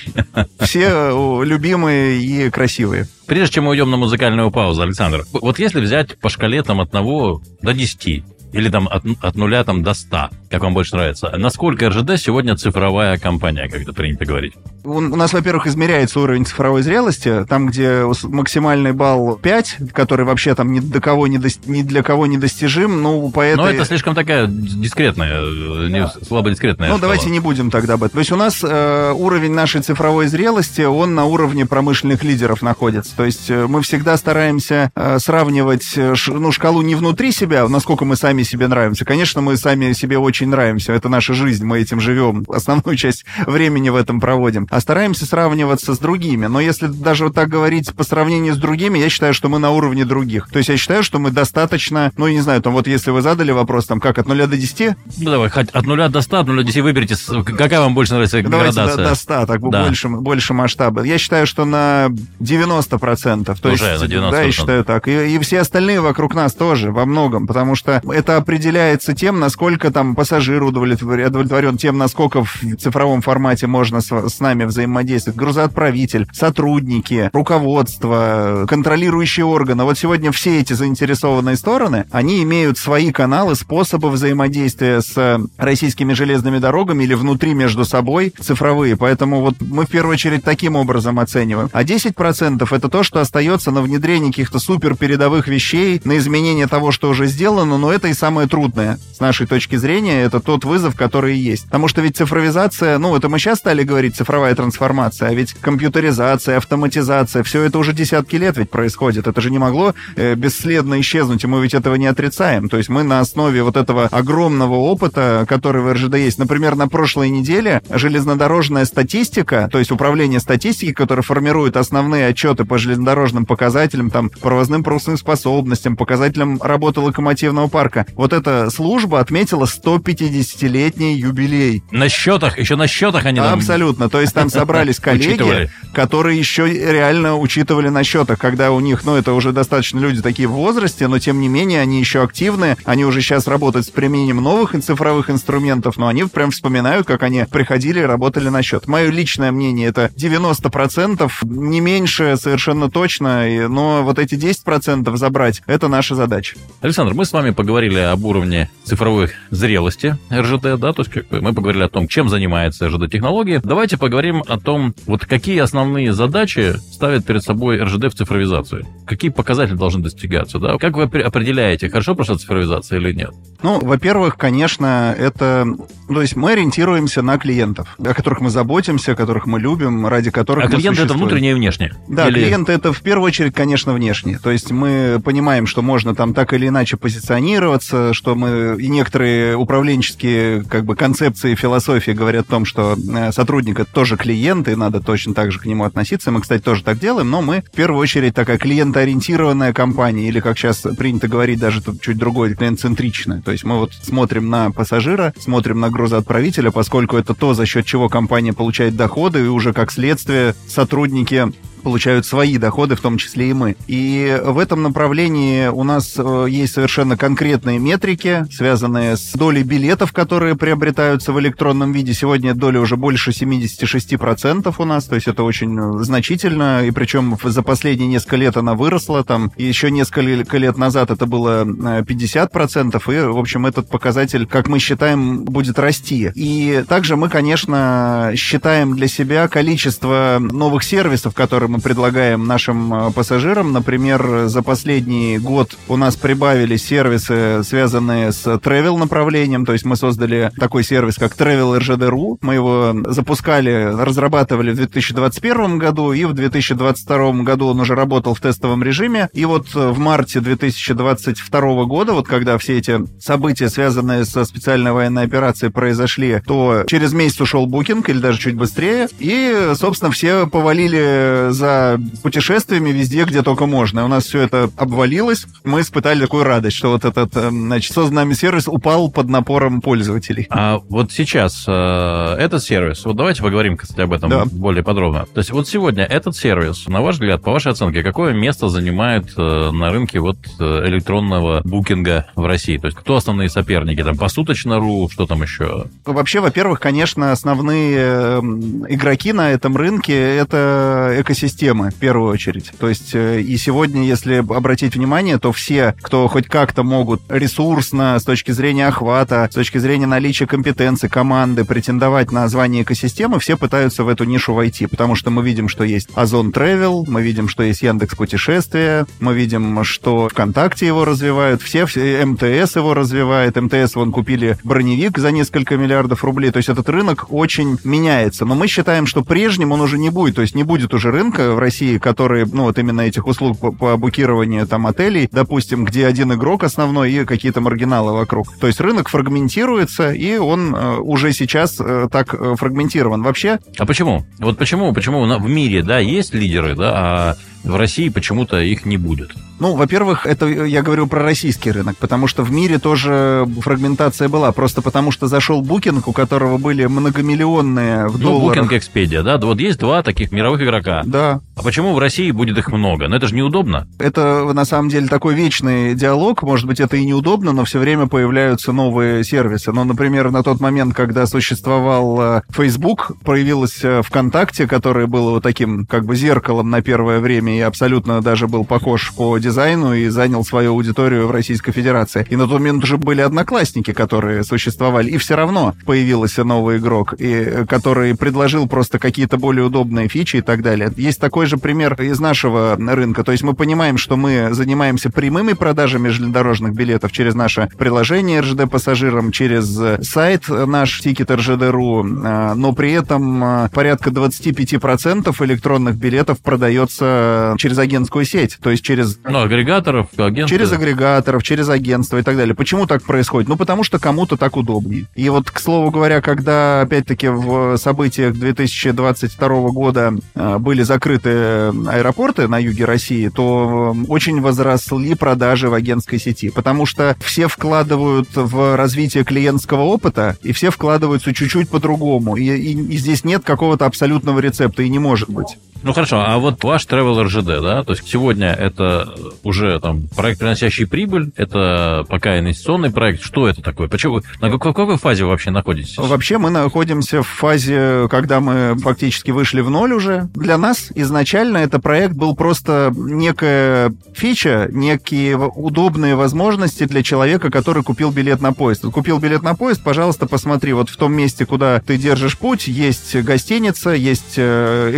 Все 0.59 1.43
любимые 1.43 2.19
и 2.19 2.49
красивые. 2.49 3.07
Прежде 3.31 3.53
чем 3.53 3.63
мы 3.63 3.69
уйдем 3.69 3.89
на 3.89 3.95
музыкальную 3.95 4.51
паузу, 4.51 4.81
Александр, 4.81 5.23
вот 5.31 5.57
если 5.57 5.79
взять 5.79 6.17
по 6.19 6.27
шкале 6.27 6.63
там 6.63 6.81
от 6.81 6.93
1 6.93 7.39
до 7.61 7.73
10, 7.73 8.25
или 8.53 8.69
там 8.69 8.87
от, 8.87 9.03
от 9.21 9.35
нуля 9.35 9.63
там 9.63 9.83
до 9.83 9.93
100, 9.93 10.29
как 10.49 10.61
вам 10.61 10.73
больше 10.73 10.95
нравится, 10.95 11.33
насколько 11.37 11.89
РЖД 11.89 12.17
сегодня 12.17 12.55
цифровая 12.55 13.17
компания, 13.17 13.69
как 13.69 13.81
это 13.81 13.93
принято 13.93 14.25
говорить? 14.25 14.53
У, 14.83 14.91
у 14.97 15.15
нас, 15.15 15.33
во-первых, 15.33 15.67
измеряется 15.67 16.19
уровень 16.19 16.45
цифровой 16.45 16.81
зрелости. 16.81 17.45
Там, 17.47 17.67
где 17.67 18.03
максимальный 18.23 18.91
балл 18.93 19.35
5, 19.37 19.77
который 19.93 20.25
вообще 20.25 20.55
там 20.55 20.71
ни, 20.71 20.79
до 20.79 20.99
кого 21.01 21.27
не 21.27 21.37
дос- 21.37 21.59
ни 21.65 21.81
для 21.83 22.01
кого 22.03 22.25
не 22.27 22.37
достижим, 22.37 23.01
ну, 23.01 23.29
по 23.31 23.41
этой... 23.41 23.57
Но 23.57 23.69
это 23.69 23.85
слишком 23.85 24.15
такая 24.15 24.47
дискретная, 24.47 25.41
э, 25.41 25.87
не, 25.89 26.07
слабо 26.25 26.49
дискретная 26.49 26.89
Ну, 26.89 26.95
шкала. 26.97 27.01
давайте 27.13 27.29
не 27.29 27.39
будем 27.39 27.69
тогда 27.71 27.93
об 27.93 28.03
этом. 28.03 28.13
То 28.15 28.19
есть 28.19 28.31
у 28.31 28.35
нас 28.35 28.59
э, 28.63 29.13
уровень 29.15 29.53
нашей 29.53 29.81
цифровой 29.81 30.27
зрелости, 30.27 30.81
он 30.81 31.15
на 31.15 31.25
уровне 31.25 31.65
промышленных 31.65 32.23
лидеров 32.23 32.61
находится. 32.61 33.15
То 33.15 33.25
есть 33.25 33.49
э, 33.49 33.67
мы 33.67 33.81
всегда 33.81 34.17
стараемся 34.17 34.91
э, 34.95 35.19
сравнивать 35.19 35.93
э, 35.95 36.15
ш- 36.15 36.33
ну, 36.33 36.51
шкалу 36.51 36.81
не 36.81 36.95
внутри 36.95 37.31
себя, 37.31 37.67
насколько 37.67 38.05
мы 38.05 38.15
сами 38.15 38.40
себе 38.43 38.67
нравимся. 38.67 39.05
Конечно, 39.05 39.41
мы 39.41 39.57
сами 39.57 39.93
себе 39.93 40.17
очень 40.17 40.49
нравимся. 40.49 40.93
Это 40.93 41.09
наша 41.09 41.33
жизнь, 41.33 41.65
мы 41.65 41.79
этим 41.79 41.99
живем. 41.99 42.45
Основную 42.49 42.95
часть 42.97 43.25
времени 43.45 43.89
в 43.89 43.95
этом 43.95 44.19
проводим. 44.19 44.67
А 44.69 44.79
стараемся 44.79 45.25
сравниваться 45.25 45.93
с 45.93 45.99
другими. 45.99 46.47
Но 46.47 46.59
если 46.59 46.87
даже 46.87 47.25
вот 47.25 47.35
так 47.35 47.49
говорить 47.49 47.93
по 47.95 48.03
сравнению 48.03 48.53
с 48.53 48.57
другими, 48.57 48.99
я 48.99 49.09
считаю, 49.09 49.33
что 49.33 49.49
мы 49.49 49.59
на 49.59 49.71
уровне 49.71 50.05
других. 50.05 50.47
То 50.49 50.57
есть 50.57 50.69
я 50.69 50.77
считаю, 50.77 51.03
что 51.03 51.19
мы 51.19 51.31
достаточно, 51.31 52.11
ну, 52.17 52.27
я 52.27 52.33
не 52.33 52.41
знаю, 52.41 52.61
там 52.61 52.73
вот 52.73 52.87
если 52.87 53.11
вы 53.11 53.21
задали 53.21 53.51
вопрос, 53.51 53.85
там, 53.85 53.99
как 53.99 54.17
от 54.17 54.27
нуля 54.27 54.47
до 54.47 54.57
10, 54.57 54.95
Ну, 55.19 55.31
давай, 55.31 55.49
хоть 55.49 55.69
от 55.69 55.85
нуля 55.85 56.09
до 56.09 56.21
100, 56.21 56.39
от 56.39 56.47
нуля 56.47 56.61
до 56.61 56.67
10 56.67 56.81
выберите, 56.81 57.15
какая 57.43 57.79
вам 57.79 57.93
больше 57.93 58.13
нравится 58.13 58.41
Давайте 58.41 58.75
до, 58.75 58.85
градация? 58.85 59.09
до 59.09 59.15
100, 59.15 59.45
так 59.45 59.61
Да. 59.69 59.83
больше, 59.85 60.09
больше 60.09 60.53
масштаба. 60.53 61.03
Я 61.03 61.17
считаю, 61.17 61.45
что 61.47 61.65
на 61.65 62.09
90%. 62.39 63.59
То 63.59 63.69
Уже 63.71 63.85
есть, 63.85 64.01
на 64.01 64.05
90%. 64.07 64.31
Да, 64.31 64.41
я 64.41 64.51
считаю 64.51 64.83
так. 64.83 65.07
И, 65.07 65.35
и 65.35 65.39
все 65.39 65.59
остальные 65.59 66.01
вокруг 66.01 66.33
нас 66.35 66.53
тоже 66.53 66.91
во 66.91 67.05
многом, 67.05 67.47
потому 67.47 67.75
что 67.75 68.01
это 68.11 68.30
определяется 68.37 69.13
тем, 69.13 69.39
насколько 69.39 69.91
там 69.91 70.15
пассажир 70.15 70.63
удовлетворен 70.63 71.77
тем, 71.77 71.97
насколько 71.97 72.43
в 72.43 72.61
цифровом 72.79 73.21
формате 73.21 73.67
можно 73.67 74.01
с, 74.01 74.11
с 74.11 74.39
нами 74.39 74.65
взаимодействовать. 74.65 75.37
Грузоотправитель, 75.37 76.27
сотрудники, 76.31 77.29
руководство, 77.33 78.65
контролирующие 78.67 79.45
органы. 79.45 79.83
Вот 79.83 79.97
сегодня 79.97 80.31
все 80.31 80.59
эти 80.59 80.73
заинтересованные 80.73 81.55
стороны, 81.55 82.05
они 82.11 82.43
имеют 82.43 82.77
свои 82.77 83.11
каналы, 83.11 83.55
способы 83.55 84.09
взаимодействия 84.09 85.01
с 85.01 85.39
российскими 85.57 86.13
железными 86.13 86.59
дорогами 86.59 87.03
или 87.03 87.13
внутри 87.13 87.53
между 87.53 87.85
собой 87.85 88.33
цифровые. 88.39 88.95
Поэтому 88.95 89.41
вот 89.41 89.55
мы 89.59 89.85
в 89.85 89.89
первую 89.89 90.13
очередь 90.13 90.43
таким 90.43 90.75
образом 90.75 91.19
оцениваем. 91.19 91.69
А 91.73 91.83
10% 91.83 92.67
это 92.69 92.89
то, 92.89 93.03
что 93.03 93.19
остается 93.19 93.71
на 93.71 93.81
внедрение 93.81 94.31
каких-то 94.31 94.59
супер 94.59 94.95
передовых 94.95 95.47
вещей, 95.47 96.01
на 96.03 96.17
изменение 96.17 96.67
того, 96.67 96.91
что 96.91 97.09
уже 97.09 97.27
сделано, 97.27 97.77
но 97.77 97.91
это 97.91 98.07
и 98.07 98.13
самое 98.21 98.47
трудное 98.47 98.99
с 99.15 99.19
нашей 99.19 99.47
точки 99.47 99.77
зрения, 99.77 100.21
это 100.21 100.39
тот 100.39 100.63
вызов, 100.63 100.95
который 100.95 101.35
есть. 101.37 101.65
Потому 101.65 101.87
что 101.87 102.01
ведь 102.01 102.17
цифровизация, 102.17 102.99
ну 102.99 103.15
это 103.15 103.29
мы 103.29 103.39
сейчас 103.39 103.57
стали 103.57 103.81
говорить 103.81 104.15
цифровая 104.15 104.53
трансформация, 104.53 105.29
а 105.29 105.33
ведь 105.33 105.53
компьютеризация, 105.53 106.57
автоматизация, 106.57 107.41
все 107.41 107.63
это 107.63 107.79
уже 107.79 107.93
десятки 107.93 108.35
лет 108.35 108.57
ведь 108.57 108.69
происходит. 108.69 109.25
Это 109.25 109.41
же 109.41 109.49
не 109.49 109.57
могло 109.57 109.95
э, 110.15 110.35
бесследно 110.35 110.99
исчезнуть, 111.01 111.43
и 111.43 111.47
мы 111.47 111.63
ведь 111.63 111.73
этого 111.73 111.95
не 111.95 112.05
отрицаем. 112.05 112.69
То 112.69 112.77
есть 112.77 112.89
мы 112.89 113.01
на 113.01 113.21
основе 113.21 113.63
вот 113.63 113.75
этого 113.75 114.05
огромного 114.05 114.75
опыта, 114.75 115.45
который 115.49 115.81
в 115.81 115.91
РЖД 115.91 116.17
есть, 116.17 116.37
например, 116.37 116.75
на 116.75 116.87
прошлой 116.87 117.31
неделе 117.31 117.81
железнодорожная 117.89 118.85
статистика, 118.85 119.67
то 119.71 119.79
есть 119.79 119.89
управление 119.89 120.39
статистики, 120.39 120.93
которое 120.93 121.23
формирует 121.23 121.75
основные 121.75 122.27
отчеты 122.27 122.65
по 122.65 122.77
железнодорожным 122.77 123.47
показателям, 123.47 124.11
там, 124.11 124.29
провозным 124.29 124.83
пропускным 124.83 125.17
способностям, 125.17 125.95
показателям 125.97 126.61
работы 126.61 126.99
локомотивного 126.99 127.67
парка. 127.67 128.05
Вот 128.15 128.33
эта 128.33 128.69
служба 128.69 129.19
отметила 129.19 129.65
150-летний 129.65 131.15
юбилей. 131.15 131.83
На 131.91 132.09
счетах, 132.09 132.57
еще 132.57 132.75
на 132.75 132.87
счетах 132.87 133.25
они 133.25 133.39
там 133.39 133.53
Абсолютно. 133.53 134.09
То 134.09 134.21
есть 134.21 134.33
там 134.33 134.49
собрались 134.61 134.99
коллеги, 134.99 135.69
которые 135.93 136.37
еще 136.37 136.67
реально 136.67 137.37
учитывали 137.37 137.89
на 137.89 138.03
счетах, 138.03 138.39
когда 138.39 138.71
у 138.71 138.79
них, 138.79 139.05
ну, 139.05 139.15
это 139.15 139.33
уже 139.33 139.51
достаточно 139.51 139.99
люди 139.99 140.21
такие 140.21 140.47
в 140.47 140.51
возрасте, 140.51 141.07
но 141.07 141.19
тем 141.19 141.39
не 141.39 141.47
менее 141.47 141.81
они 141.81 141.99
еще 141.99 142.23
активны, 142.23 142.77
они 142.85 143.05
уже 143.05 143.21
сейчас 143.21 143.47
работают 143.47 143.85
с 143.85 143.89
применением 143.89 144.37
новых 144.37 144.71
цифровых 144.81 145.29
инструментов, 145.29 145.97
но 145.97 146.07
они 146.07 146.23
прям 146.25 146.51
вспоминают, 146.51 147.05
как 147.07 147.23
они 147.23 147.45
приходили 147.49 147.99
и 147.99 148.03
работали 148.03 148.49
на 148.49 148.63
счет. 148.63 148.87
Мое 148.87 149.09
личное 149.09 149.51
мнение 149.51 149.87
это 149.87 150.11
90%, 150.15 151.29
не 151.43 151.79
меньше 151.79 152.37
совершенно 152.37 152.89
точно, 152.89 153.45
но 153.69 154.03
вот 154.03 154.19
эти 154.19 154.35
10% 154.35 155.15
забрать, 155.17 155.61
это 155.67 155.87
наша 155.87 156.15
задача. 156.15 156.55
Александр, 156.81 157.13
мы 157.13 157.25
с 157.25 157.33
вами 157.33 157.51
поговорили 157.51 157.99
об 158.01 158.23
уровне 158.25 158.69
цифровой 158.83 159.29
зрелости 159.49 160.17
РЖД, 160.31 160.79
да, 160.79 160.93
то 160.93 161.01
есть 161.01 161.13
бы 161.29 161.41
мы 161.41 161.53
поговорили 161.53 161.83
о 161.83 161.89
том, 161.89 162.07
чем 162.07 162.29
занимается 162.29 162.87
РЖД-технологии. 162.87 163.61
Давайте 163.63 163.97
поговорим 163.97 164.43
о 164.47 164.59
том, 164.59 164.93
вот 165.05 165.25
какие 165.25 165.59
основные 165.59 166.13
задачи 166.13 166.75
ставит 166.91 167.25
перед 167.25 167.43
собой 167.43 167.81
РЖД 167.81 168.05
в 168.05 168.15
цифровизации. 168.15 168.85
Какие 169.05 169.31
показатели 169.31 169.75
должны 169.75 170.03
достигаться, 170.03 170.59
да? 170.59 170.77
Как 170.77 170.95
вы 170.95 171.03
определяете, 171.03 171.89
хорошо 171.89 172.15
прошла 172.15 172.37
цифровизация 172.37 172.99
или 172.99 173.13
нет? 173.13 173.31
Ну, 173.63 173.79
во-первых, 173.79 174.37
конечно, 174.37 175.15
это... 175.17 175.65
То 176.07 176.21
есть 176.21 176.35
мы 176.35 176.51
ориентируемся 176.51 177.21
на 177.21 177.37
клиентов, 177.37 177.95
о 177.99 178.13
которых 178.13 178.41
мы 178.41 178.49
заботимся, 178.49 179.15
которых 179.15 179.45
мы 179.45 179.59
любим, 179.59 180.07
ради 180.07 180.31
которых 180.31 180.65
А 180.65 180.67
клиенты 180.67 181.03
это 181.03 181.13
внутреннее 181.13 181.51
и 181.51 181.55
внешнее? 181.55 181.93
Да, 182.07 182.27
или... 182.27 182.39
клиенты 182.39 182.71
это 182.73 182.91
в 182.91 183.01
первую 183.01 183.27
очередь, 183.27 183.53
конечно, 183.53 183.93
внешние. 183.93 184.39
То 184.39 184.51
есть 184.51 184.71
мы 184.71 185.21
понимаем, 185.23 185.67
что 185.67 185.81
можно 185.81 186.15
там 186.15 186.33
так 186.33 186.53
или 186.53 186.67
иначе 186.67 186.97
позиционироваться, 186.97 188.13
что 188.13 188.35
мы 188.35 188.77
и 188.79 188.87
некоторые 188.87 189.55
управленческие 189.55 190.63
как 190.63 190.85
бы 190.85 190.95
концепции, 190.95 191.55
философии 191.55 192.11
говорят 192.11 192.47
о 192.47 192.51
том, 192.51 192.65
что 192.65 192.95
э, 192.95 193.31
сотрудник 193.31 193.79
это 193.79 193.91
тоже 193.91 194.17
клиент, 194.17 194.67
и 194.67 194.75
надо 194.75 194.99
точно 194.99 195.33
так 195.33 195.51
же 195.51 195.59
к 195.59 195.65
нему 195.65 195.83
относиться. 195.83 196.31
Мы, 196.31 196.41
кстати, 196.41 196.61
тоже 196.61 196.83
так 196.83 196.99
делаем, 196.99 197.29
но 197.29 197.41
мы 197.41 197.61
в 197.61 197.75
первую 197.75 197.99
очередь 197.99 198.33
такая 198.33 198.57
клиентоориентированная 198.91 199.73
компания, 199.73 200.27
или, 200.27 200.39
как 200.39 200.57
сейчас 200.57 200.81
принято 200.97 201.27
говорить, 201.27 201.59
даже 201.59 201.81
тут 201.81 202.01
чуть 202.01 202.17
другое, 202.17 202.53
клиент-центричная. 202.55 203.41
То 203.41 203.51
есть 203.51 203.63
мы 203.63 203.79
вот 203.79 203.93
смотрим 203.93 204.49
на 204.49 204.71
пассажира, 204.71 205.33
смотрим 205.39 205.79
на 205.79 205.89
грузоотправителя, 205.89 206.71
поскольку 206.71 207.17
это 207.17 207.33
то, 207.33 207.53
за 207.53 207.65
счет 207.65 207.85
чего 207.85 208.09
компания 208.09 208.53
получает 208.53 208.95
доходы, 208.95 209.45
и 209.45 209.47
уже 209.47 209.73
как 209.73 209.91
следствие 209.91 210.55
сотрудники 210.67 211.51
получают 211.81 212.25
свои 212.25 212.57
доходы, 212.57 212.95
в 212.95 213.01
том 213.01 213.17
числе 213.17 213.49
и 213.49 213.53
мы. 213.53 213.75
И 213.87 214.39
в 214.43 214.57
этом 214.57 214.83
направлении 214.83 215.67
у 215.67 215.83
нас 215.83 216.15
э, 216.17 216.45
есть 216.49 216.73
совершенно 216.73 217.17
конкретные 217.17 217.79
метрики, 217.79 218.45
связанные 218.51 219.17
с 219.17 219.33
долей 219.33 219.63
билетов, 219.63 220.13
которые 220.13 220.55
приобретаются 220.55 221.33
в 221.33 221.39
электронном 221.39 221.91
виде. 221.91 222.13
Сегодня 222.13 222.53
доля 222.53 222.79
уже 222.79 222.97
больше 222.97 223.31
76% 223.31 224.73
у 224.77 224.85
нас, 224.85 225.05
то 225.05 225.15
есть 225.15 225.27
это 225.27 225.43
очень 225.43 226.03
значительно, 226.03 226.85
и 226.85 226.91
причем 226.91 227.37
за 227.43 227.63
последние 227.63 228.07
несколько 228.07 228.35
лет 228.37 228.57
она 228.57 228.75
выросла, 228.75 229.23
там 229.23 229.51
еще 229.57 229.91
несколько 229.91 230.57
лет 230.57 230.77
назад 230.77 231.11
это 231.11 231.25
было 231.25 231.63
50%, 231.63 233.01
э, 233.07 233.13
и, 233.13 233.25
в 233.25 233.37
общем, 233.37 233.65
этот 233.65 233.89
показатель, 233.89 234.45
как 234.45 234.67
мы 234.67 234.79
считаем, 234.79 235.43
будет 235.43 235.79
расти. 235.79 236.31
И 236.35 236.83
также 236.87 237.15
мы, 237.15 237.29
конечно, 237.29 238.33
считаем 238.35 238.95
для 238.95 239.07
себя 239.07 239.47
количество 239.47 240.37
новых 240.39 240.83
сервисов, 240.83 241.33
которые 241.33 241.69
мы 241.71 241.79
предлагаем 241.79 242.45
нашим 242.45 242.93
э, 242.93 243.11
пассажирам. 243.11 243.71
Например, 243.71 244.47
за 244.47 244.61
последний 244.61 245.37
год 245.37 245.77
у 245.87 245.95
нас 245.95 246.17
прибавили 246.17 246.75
сервисы, 246.75 247.63
связанные 247.63 248.33
с 248.33 248.45
travel 248.45 248.97
направлением, 248.97 249.65
то 249.65 249.71
есть 249.71 249.85
мы 249.85 249.95
создали 249.95 250.51
такой 250.59 250.83
сервис, 250.83 251.15
как 251.15 251.35
Travel 251.35 251.79
RGD.ru. 251.79 252.37
Мы 252.41 252.55
его 252.55 252.93
запускали, 253.05 253.95
разрабатывали 253.97 254.71
в 254.71 254.75
2021 254.75 255.77
году, 255.77 256.11
и 256.11 256.25
в 256.25 256.33
2022 256.33 257.31
году 257.43 257.67
он 257.67 257.79
уже 257.79 257.95
работал 257.95 258.33
в 258.33 258.41
тестовом 258.41 258.83
режиме. 258.83 259.29
И 259.33 259.45
вот 259.45 259.73
в 259.73 259.97
марте 259.97 260.41
2022 260.41 261.85
года, 261.85 262.11
вот 262.11 262.27
когда 262.27 262.57
все 262.57 262.77
эти 262.77 262.99
события, 263.19 263.69
связанные 263.69 264.25
со 264.25 264.43
специальной 264.43 264.91
военной 264.91 265.23
операцией, 265.23 265.71
произошли, 265.71 266.41
то 266.45 266.83
через 266.87 267.13
месяц 267.13 267.39
ушел 267.39 267.65
букинг, 267.65 268.09
или 268.09 268.19
даже 268.19 268.39
чуть 268.39 268.55
быстрее, 268.55 269.07
и, 269.19 269.71
собственно, 269.75 270.11
все 270.11 270.47
повалили 270.47 271.51
за 271.61 271.99
путешествиями 272.23 272.89
везде, 272.89 273.23
где 273.23 273.43
только 273.43 273.67
можно. 273.67 274.03
У 274.03 274.07
нас 274.07 274.25
все 274.25 274.41
это 274.41 274.69
обвалилось. 274.77 275.45
Мы 275.63 275.81
испытали 275.81 276.21
такую 276.21 276.43
радость, 276.43 276.75
что 276.75 276.89
вот 276.89 277.05
этот, 277.05 277.37
э, 277.37 277.49
значит, 277.49 277.93
созданный 277.93 278.21
нами 278.21 278.33
сервис 278.33 278.67
упал 278.67 279.09
под 279.09 279.29
напором 279.29 279.81
пользователей. 279.81 280.47
А 280.49 280.79
вот 280.89 281.11
сейчас 281.11 281.65
э, 281.67 282.35
этот 282.39 282.63
сервис, 282.63 283.05
вот 283.05 283.15
давайте 283.15 283.41
поговорим, 283.41 283.77
кстати, 283.77 284.01
об 284.01 284.13
этом 284.13 284.29
да. 284.29 284.45
более 284.45 284.83
подробно. 284.83 285.25
То 285.33 285.39
есть 285.39 285.51
вот 285.51 285.67
сегодня 285.67 286.03
этот 286.03 286.35
сервис, 286.35 286.87
на 286.87 287.01
ваш 287.01 287.15
взгляд, 287.15 287.41
по 287.43 287.51
вашей 287.51 287.71
оценке, 287.71 288.03
какое 288.03 288.33
место 288.33 288.69
занимает 288.69 289.33
э, 289.37 289.71
на 289.71 289.91
рынке 289.91 290.19
вот 290.19 290.37
э, 290.59 290.63
электронного 290.87 291.61
букинга 291.63 292.27
в 292.35 292.45
России? 292.45 292.77
То 292.77 292.87
есть 292.87 292.97
кто 292.97 293.15
основные 293.15 293.49
соперники? 293.49 294.03
Там 294.03 294.17
посуточно.ру, 294.17 295.09
что 295.11 295.27
там 295.27 295.41
еще? 295.43 295.85
Вообще, 296.05 296.39
во-первых, 296.39 296.79
конечно, 296.79 297.31
основные 297.31 297.97
эм, 297.97 298.85
игроки 298.87 299.33
на 299.33 299.51
этом 299.51 299.75
рынке— 299.75 300.13
это 300.37 301.15
экосистема 301.19 301.50
системы, 301.51 301.91
в 301.91 301.95
первую 301.95 302.31
очередь. 302.31 302.71
То 302.79 302.87
есть 302.89 303.13
э, 303.13 303.41
и 303.41 303.57
сегодня, 303.57 304.03
если 304.05 304.35
обратить 304.35 304.95
внимание, 304.95 305.37
то 305.37 305.51
все, 305.51 305.95
кто 306.01 306.27
хоть 306.27 306.47
как-то 306.47 306.83
могут 306.83 307.21
ресурсно, 307.29 308.17
с 308.19 308.23
точки 308.23 308.51
зрения 308.51 308.87
охвата, 308.87 309.47
с 309.51 309.55
точки 309.55 309.77
зрения 309.77 310.07
наличия 310.07 310.47
компетенций, 310.47 311.09
команды, 311.09 311.65
претендовать 311.65 312.31
на 312.31 312.47
звание 312.47 312.83
экосистемы, 312.83 313.39
все 313.39 313.57
пытаются 313.57 314.03
в 314.03 314.07
эту 314.07 314.23
нишу 314.23 314.53
войти, 314.53 314.87
потому 314.87 315.15
что 315.15 315.29
мы 315.29 315.43
видим, 315.43 315.67
что 315.67 315.83
есть 315.83 316.09
Озон 316.15 316.51
Travel, 316.51 317.03
мы 317.07 317.21
видим, 317.21 317.47
что 317.47 317.63
есть 317.63 317.81
Яндекс 317.81 318.15
Путешествия, 318.15 319.05
мы 319.19 319.33
видим, 319.33 319.83
что 319.83 320.29
ВКонтакте 320.29 320.87
его 320.87 321.05
развивают, 321.05 321.61
все, 321.61 321.85
все 321.85 322.25
МТС 322.25 322.75
его 322.75 322.93
развивает, 322.93 323.55
МТС 323.55 323.95
вон 323.95 324.11
купили 324.11 324.57
броневик 324.63 325.17
за 325.17 325.31
несколько 325.31 325.75
миллиардов 325.75 326.23
рублей, 326.23 326.51
то 326.51 326.57
есть 326.57 326.69
этот 326.69 326.87
рынок 326.89 327.25
очень 327.29 327.77
меняется, 327.83 328.45
но 328.45 328.55
мы 328.55 328.67
считаем, 328.67 329.05
что 329.05 329.23
прежним 329.23 329.71
он 329.71 329.81
уже 329.81 329.97
не 329.97 330.09
будет, 330.09 330.35
то 330.35 330.41
есть 330.41 330.55
не 330.55 330.63
будет 330.63 330.93
уже 330.93 331.11
рынка 331.11 331.40
в 331.49 331.59
России, 331.59 331.97
которые, 331.97 332.45
ну, 332.45 332.63
вот 332.63 332.77
именно 332.77 333.01
этих 333.01 333.27
услуг 333.27 333.59
по, 333.59 333.71
по 333.71 333.97
букированию 333.97 334.67
там 334.67 334.87
отелей, 334.87 335.27
допустим, 335.31 335.85
где 335.85 336.07
один 336.07 336.33
игрок 336.33 336.63
основной 336.63 337.11
и 337.11 337.25
какие-то 337.25 337.61
маргиналы 337.61 338.13
вокруг. 338.13 338.55
То 338.57 338.67
есть 338.67 338.79
рынок 338.79 339.09
фрагментируется, 339.09 340.11
и 340.11 340.37
он 340.37 340.75
э, 340.75 340.97
уже 340.97 341.33
сейчас 341.33 341.79
э, 341.79 342.07
так 342.11 342.33
э, 342.33 342.55
фрагментирован. 342.57 343.23
Вообще... 343.23 343.59
А 343.77 343.85
почему? 343.85 344.25
Вот 344.39 344.57
почему, 344.57 344.93
почему 344.93 345.21
в 345.21 345.49
мире, 345.49 345.83
да, 345.83 345.99
есть 345.99 346.33
лидеры, 346.33 346.75
да, 346.75 346.91
а 346.93 347.35
в 347.63 347.75
России 347.75 348.09
почему-то 348.09 348.59
их 348.59 348.85
не 348.85 348.97
будет. 348.97 349.31
Ну, 349.61 349.75
во-первых, 349.75 350.25
это 350.25 350.47
я 350.47 350.81
говорю 350.81 351.05
про 351.05 351.21
российский 351.21 351.71
рынок, 351.71 351.95
потому 351.97 352.25
что 352.25 352.41
в 352.41 352.51
мире 352.51 352.79
тоже 352.79 353.47
фрагментация 353.59 354.27
была, 354.27 354.51
просто 354.51 354.81
потому 354.81 355.11
что 355.11 355.27
зашел 355.27 355.61
Букинг, 355.61 356.07
у 356.07 356.13
которого 356.13 356.57
были 356.57 356.87
многомиллионные 356.87 358.07
в 358.07 358.17
ну, 358.17 358.23
долларах. 358.23 358.65
Букинг, 358.65 358.73
Expedia, 358.73 359.21
да? 359.21 359.37
Вот 359.37 359.59
есть 359.59 359.77
два 359.77 360.01
таких 360.01 360.31
мировых 360.31 360.63
игрока. 360.63 361.03
Да. 361.05 361.41
А 361.55 361.61
почему 361.61 361.93
в 361.93 361.99
России 361.99 362.31
будет 362.31 362.57
их 362.57 362.71
много? 362.71 363.07
Ну, 363.07 363.15
это 363.15 363.27
же 363.27 363.35
неудобно. 363.35 363.87
Это, 363.99 364.51
на 364.51 364.65
самом 364.65 364.89
деле, 364.89 365.07
такой 365.07 365.35
вечный 365.35 365.93
диалог. 365.93 366.41
Может 366.41 366.65
быть, 366.65 366.79
это 366.79 366.97
и 366.97 367.05
неудобно, 367.05 367.51
но 367.51 367.63
все 367.63 367.77
время 367.77 368.07
появляются 368.07 368.71
новые 368.71 369.23
сервисы. 369.23 369.71
Ну, 369.71 369.83
например, 369.83 370.31
на 370.31 370.41
тот 370.41 370.59
момент, 370.59 370.95
когда 370.95 371.27
существовал 371.27 372.19
э, 372.19 372.41
Facebook, 372.49 373.11
появилась 373.23 373.83
э, 373.83 374.01
ВКонтакте, 374.01 374.65
которое 374.65 375.05
было 375.05 375.31
вот 375.31 375.43
таким 375.43 375.85
как 375.85 376.05
бы 376.05 376.15
зеркалом 376.15 376.71
на 376.71 376.81
первое 376.81 377.19
время 377.19 377.50
и 377.57 377.61
абсолютно 377.61 378.21
даже 378.21 378.47
был 378.47 378.65
похож 378.65 379.11
по 379.15 379.37
дизайну 379.37 379.93
и 379.93 380.07
занял 380.09 380.43
свою 380.43 380.71
аудиторию 380.71 381.27
в 381.27 381.31
Российской 381.31 381.71
Федерации. 381.71 382.25
И 382.29 382.35
на 382.35 382.47
тот 382.47 382.59
момент 382.59 382.83
уже 382.83 382.97
были 382.97 383.21
одноклассники, 383.21 383.93
которые 383.93 384.43
существовали, 384.43 385.09
и 385.09 385.17
все 385.17 385.35
равно 385.35 385.73
появился 385.85 386.43
новый 386.43 386.77
игрок, 386.77 387.13
и, 387.17 387.31
э, 387.31 387.65
который 387.65 388.15
предложил 388.15 388.67
просто 388.67 388.99
какие-то 388.99 389.37
более 389.37 389.65
удобные 389.65 390.07
фичи 390.07 390.37
и 390.37 390.41
так 390.41 390.61
далее. 390.61 390.91
Есть 390.97 391.19
такой 391.19 391.45
же 391.45 391.57
пример 391.57 391.99
из 392.01 392.19
нашего 392.19 392.77
рынка. 392.77 393.23
То 393.23 393.31
есть 393.31 393.43
мы 393.43 393.53
понимаем, 393.53 393.97
что 393.97 394.17
мы 394.17 394.49
занимаемся 394.51 395.09
прямыми 395.09 395.53
продажами 395.53 396.09
железнодорожных 396.09 396.73
билетов 396.73 397.11
через 397.11 397.35
наше 397.35 397.69
приложение 397.77 398.41
РЖД 398.41 398.69
пассажирам, 398.69 399.31
через 399.31 399.79
сайт 400.07 400.47
наш 400.47 401.01
Ticket 401.01 401.33
РЖД.ру, 401.35 402.05
э, 402.05 402.53
но 402.55 402.73
при 402.73 402.91
этом 402.91 403.43
э, 403.43 403.69
порядка 403.73 404.09
25% 404.09 405.33
электронных 405.45 405.95
билетов 405.95 406.39
продается 406.39 407.40
через 407.57 407.77
агентскую 407.77 408.25
сеть, 408.25 408.57
то 408.61 408.69
есть 408.69 408.83
через... 408.83 409.19
Ну, 409.23 409.41
агрегаторов, 409.41 410.07
агентов. 410.17 410.49
Через 410.49 410.71
агрегаторов, 410.71 411.43
через 411.43 411.69
агентство 411.69 412.17
и 412.17 412.23
так 412.23 412.37
далее. 412.37 412.55
Почему 412.55 412.87
так 412.87 413.03
происходит? 413.03 413.49
Ну, 413.49 413.57
потому 413.57 413.83
что 413.83 413.99
кому-то 413.99 414.37
так 414.37 414.57
удобнее. 414.57 415.05
И 415.15 415.29
вот, 415.29 415.51
к 415.51 415.59
слову 415.59 415.91
говоря, 415.91 416.21
когда, 416.21 416.81
опять-таки, 416.81 417.27
в 417.27 417.77
событиях 417.77 418.33
2022 418.33 419.47
года 419.69 420.13
а, 420.35 420.59
были 420.59 420.83
закрыты 420.83 421.29
аэропорты 421.29 422.47
на 422.47 422.57
юге 422.57 422.85
России, 422.85 423.29
то 423.29 423.95
очень 424.07 424.41
возросли 424.41 425.15
продажи 425.15 425.69
в 425.69 425.73
агентской 425.73 426.19
сети, 426.19 426.49
потому 426.49 426.85
что 426.85 427.15
все 427.19 427.47
вкладывают 427.47 428.29
в 428.35 428.75
развитие 428.75 429.23
клиентского 429.23 429.81
опыта, 429.81 430.37
и 430.43 430.51
все 430.51 430.71
вкладываются 430.71 431.33
чуть-чуть 431.33 431.69
по-другому. 431.69 432.35
И, 432.35 432.43
и, 432.43 432.73
и 432.73 432.97
здесь 432.97 433.23
нет 433.23 433.43
какого-то 433.43 433.85
абсолютного 433.85 434.39
рецепта, 434.39 434.83
и 434.83 434.89
не 434.89 434.99
может 434.99 435.29
быть. 435.29 435.57
Ну 435.83 435.93
хорошо, 435.93 436.23
а 436.25 436.37
вот 436.37 436.63
ваш 436.63 436.85
Travel 436.85 437.25
RGD, 437.25 437.61
да, 437.61 437.83
то 437.83 437.93
есть 437.93 438.07
сегодня 438.07 438.51
это 438.53 439.13
уже 439.43 439.79
там 439.79 440.07
проект, 440.15 440.39
приносящий 440.39 440.85
прибыль, 440.85 441.31
это 441.35 442.05
пока 442.07 442.39
инвестиционный 442.39 442.91
проект. 442.91 443.23
Что 443.23 443.47
это 443.47 443.61
такое? 443.61 443.87
Почему? 443.87 444.21
На 444.39 444.51
какой, 444.51 444.73
какой 444.73 444.97
фазе 444.97 445.23
вы 445.23 445.31
вообще 445.31 445.49
находитесь? 445.49 445.97
Вообще 445.97 446.37
мы 446.37 446.51
находимся 446.51 447.23
в 447.23 447.27
фазе, 447.27 448.07
когда 448.09 448.39
мы 448.39 448.75
фактически 448.77 449.31
вышли 449.31 449.61
в 449.61 449.69
ноль 449.69 449.93
уже. 449.93 450.29
Для 450.35 450.57
нас 450.57 450.91
изначально 450.93 451.57
это 451.57 451.79
проект 451.79 452.13
был 452.13 452.35
просто 452.35 452.93
некая 452.95 453.91
фича, 454.13 454.67
некие 454.71 455.37
удобные 455.37 456.15
возможности 456.15 456.83
для 456.83 457.01
человека, 457.01 457.49
который 457.49 457.81
купил 457.83 458.11
билет 458.11 458.41
на 458.41 458.53
поезд. 458.53 458.83
Купил 458.91 459.17
билет 459.17 459.41
на 459.41 459.55
поезд, 459.55 459.81
пожалуйста, 459.83 460.27
посмотри, 460.27 460.73
вот 460.73 460.89
в 460.89 460.97
том 460.97 461.13
месте, 461.13 461.45
куда 461.45 461.79
ты 461.79 461.97
держишь 461.97 462.37
путь, 462.37 462.67
есть 462.67 463.15
гостиница, 463.15 463.91
есть 463.91 464.35
э, 464.37 464.93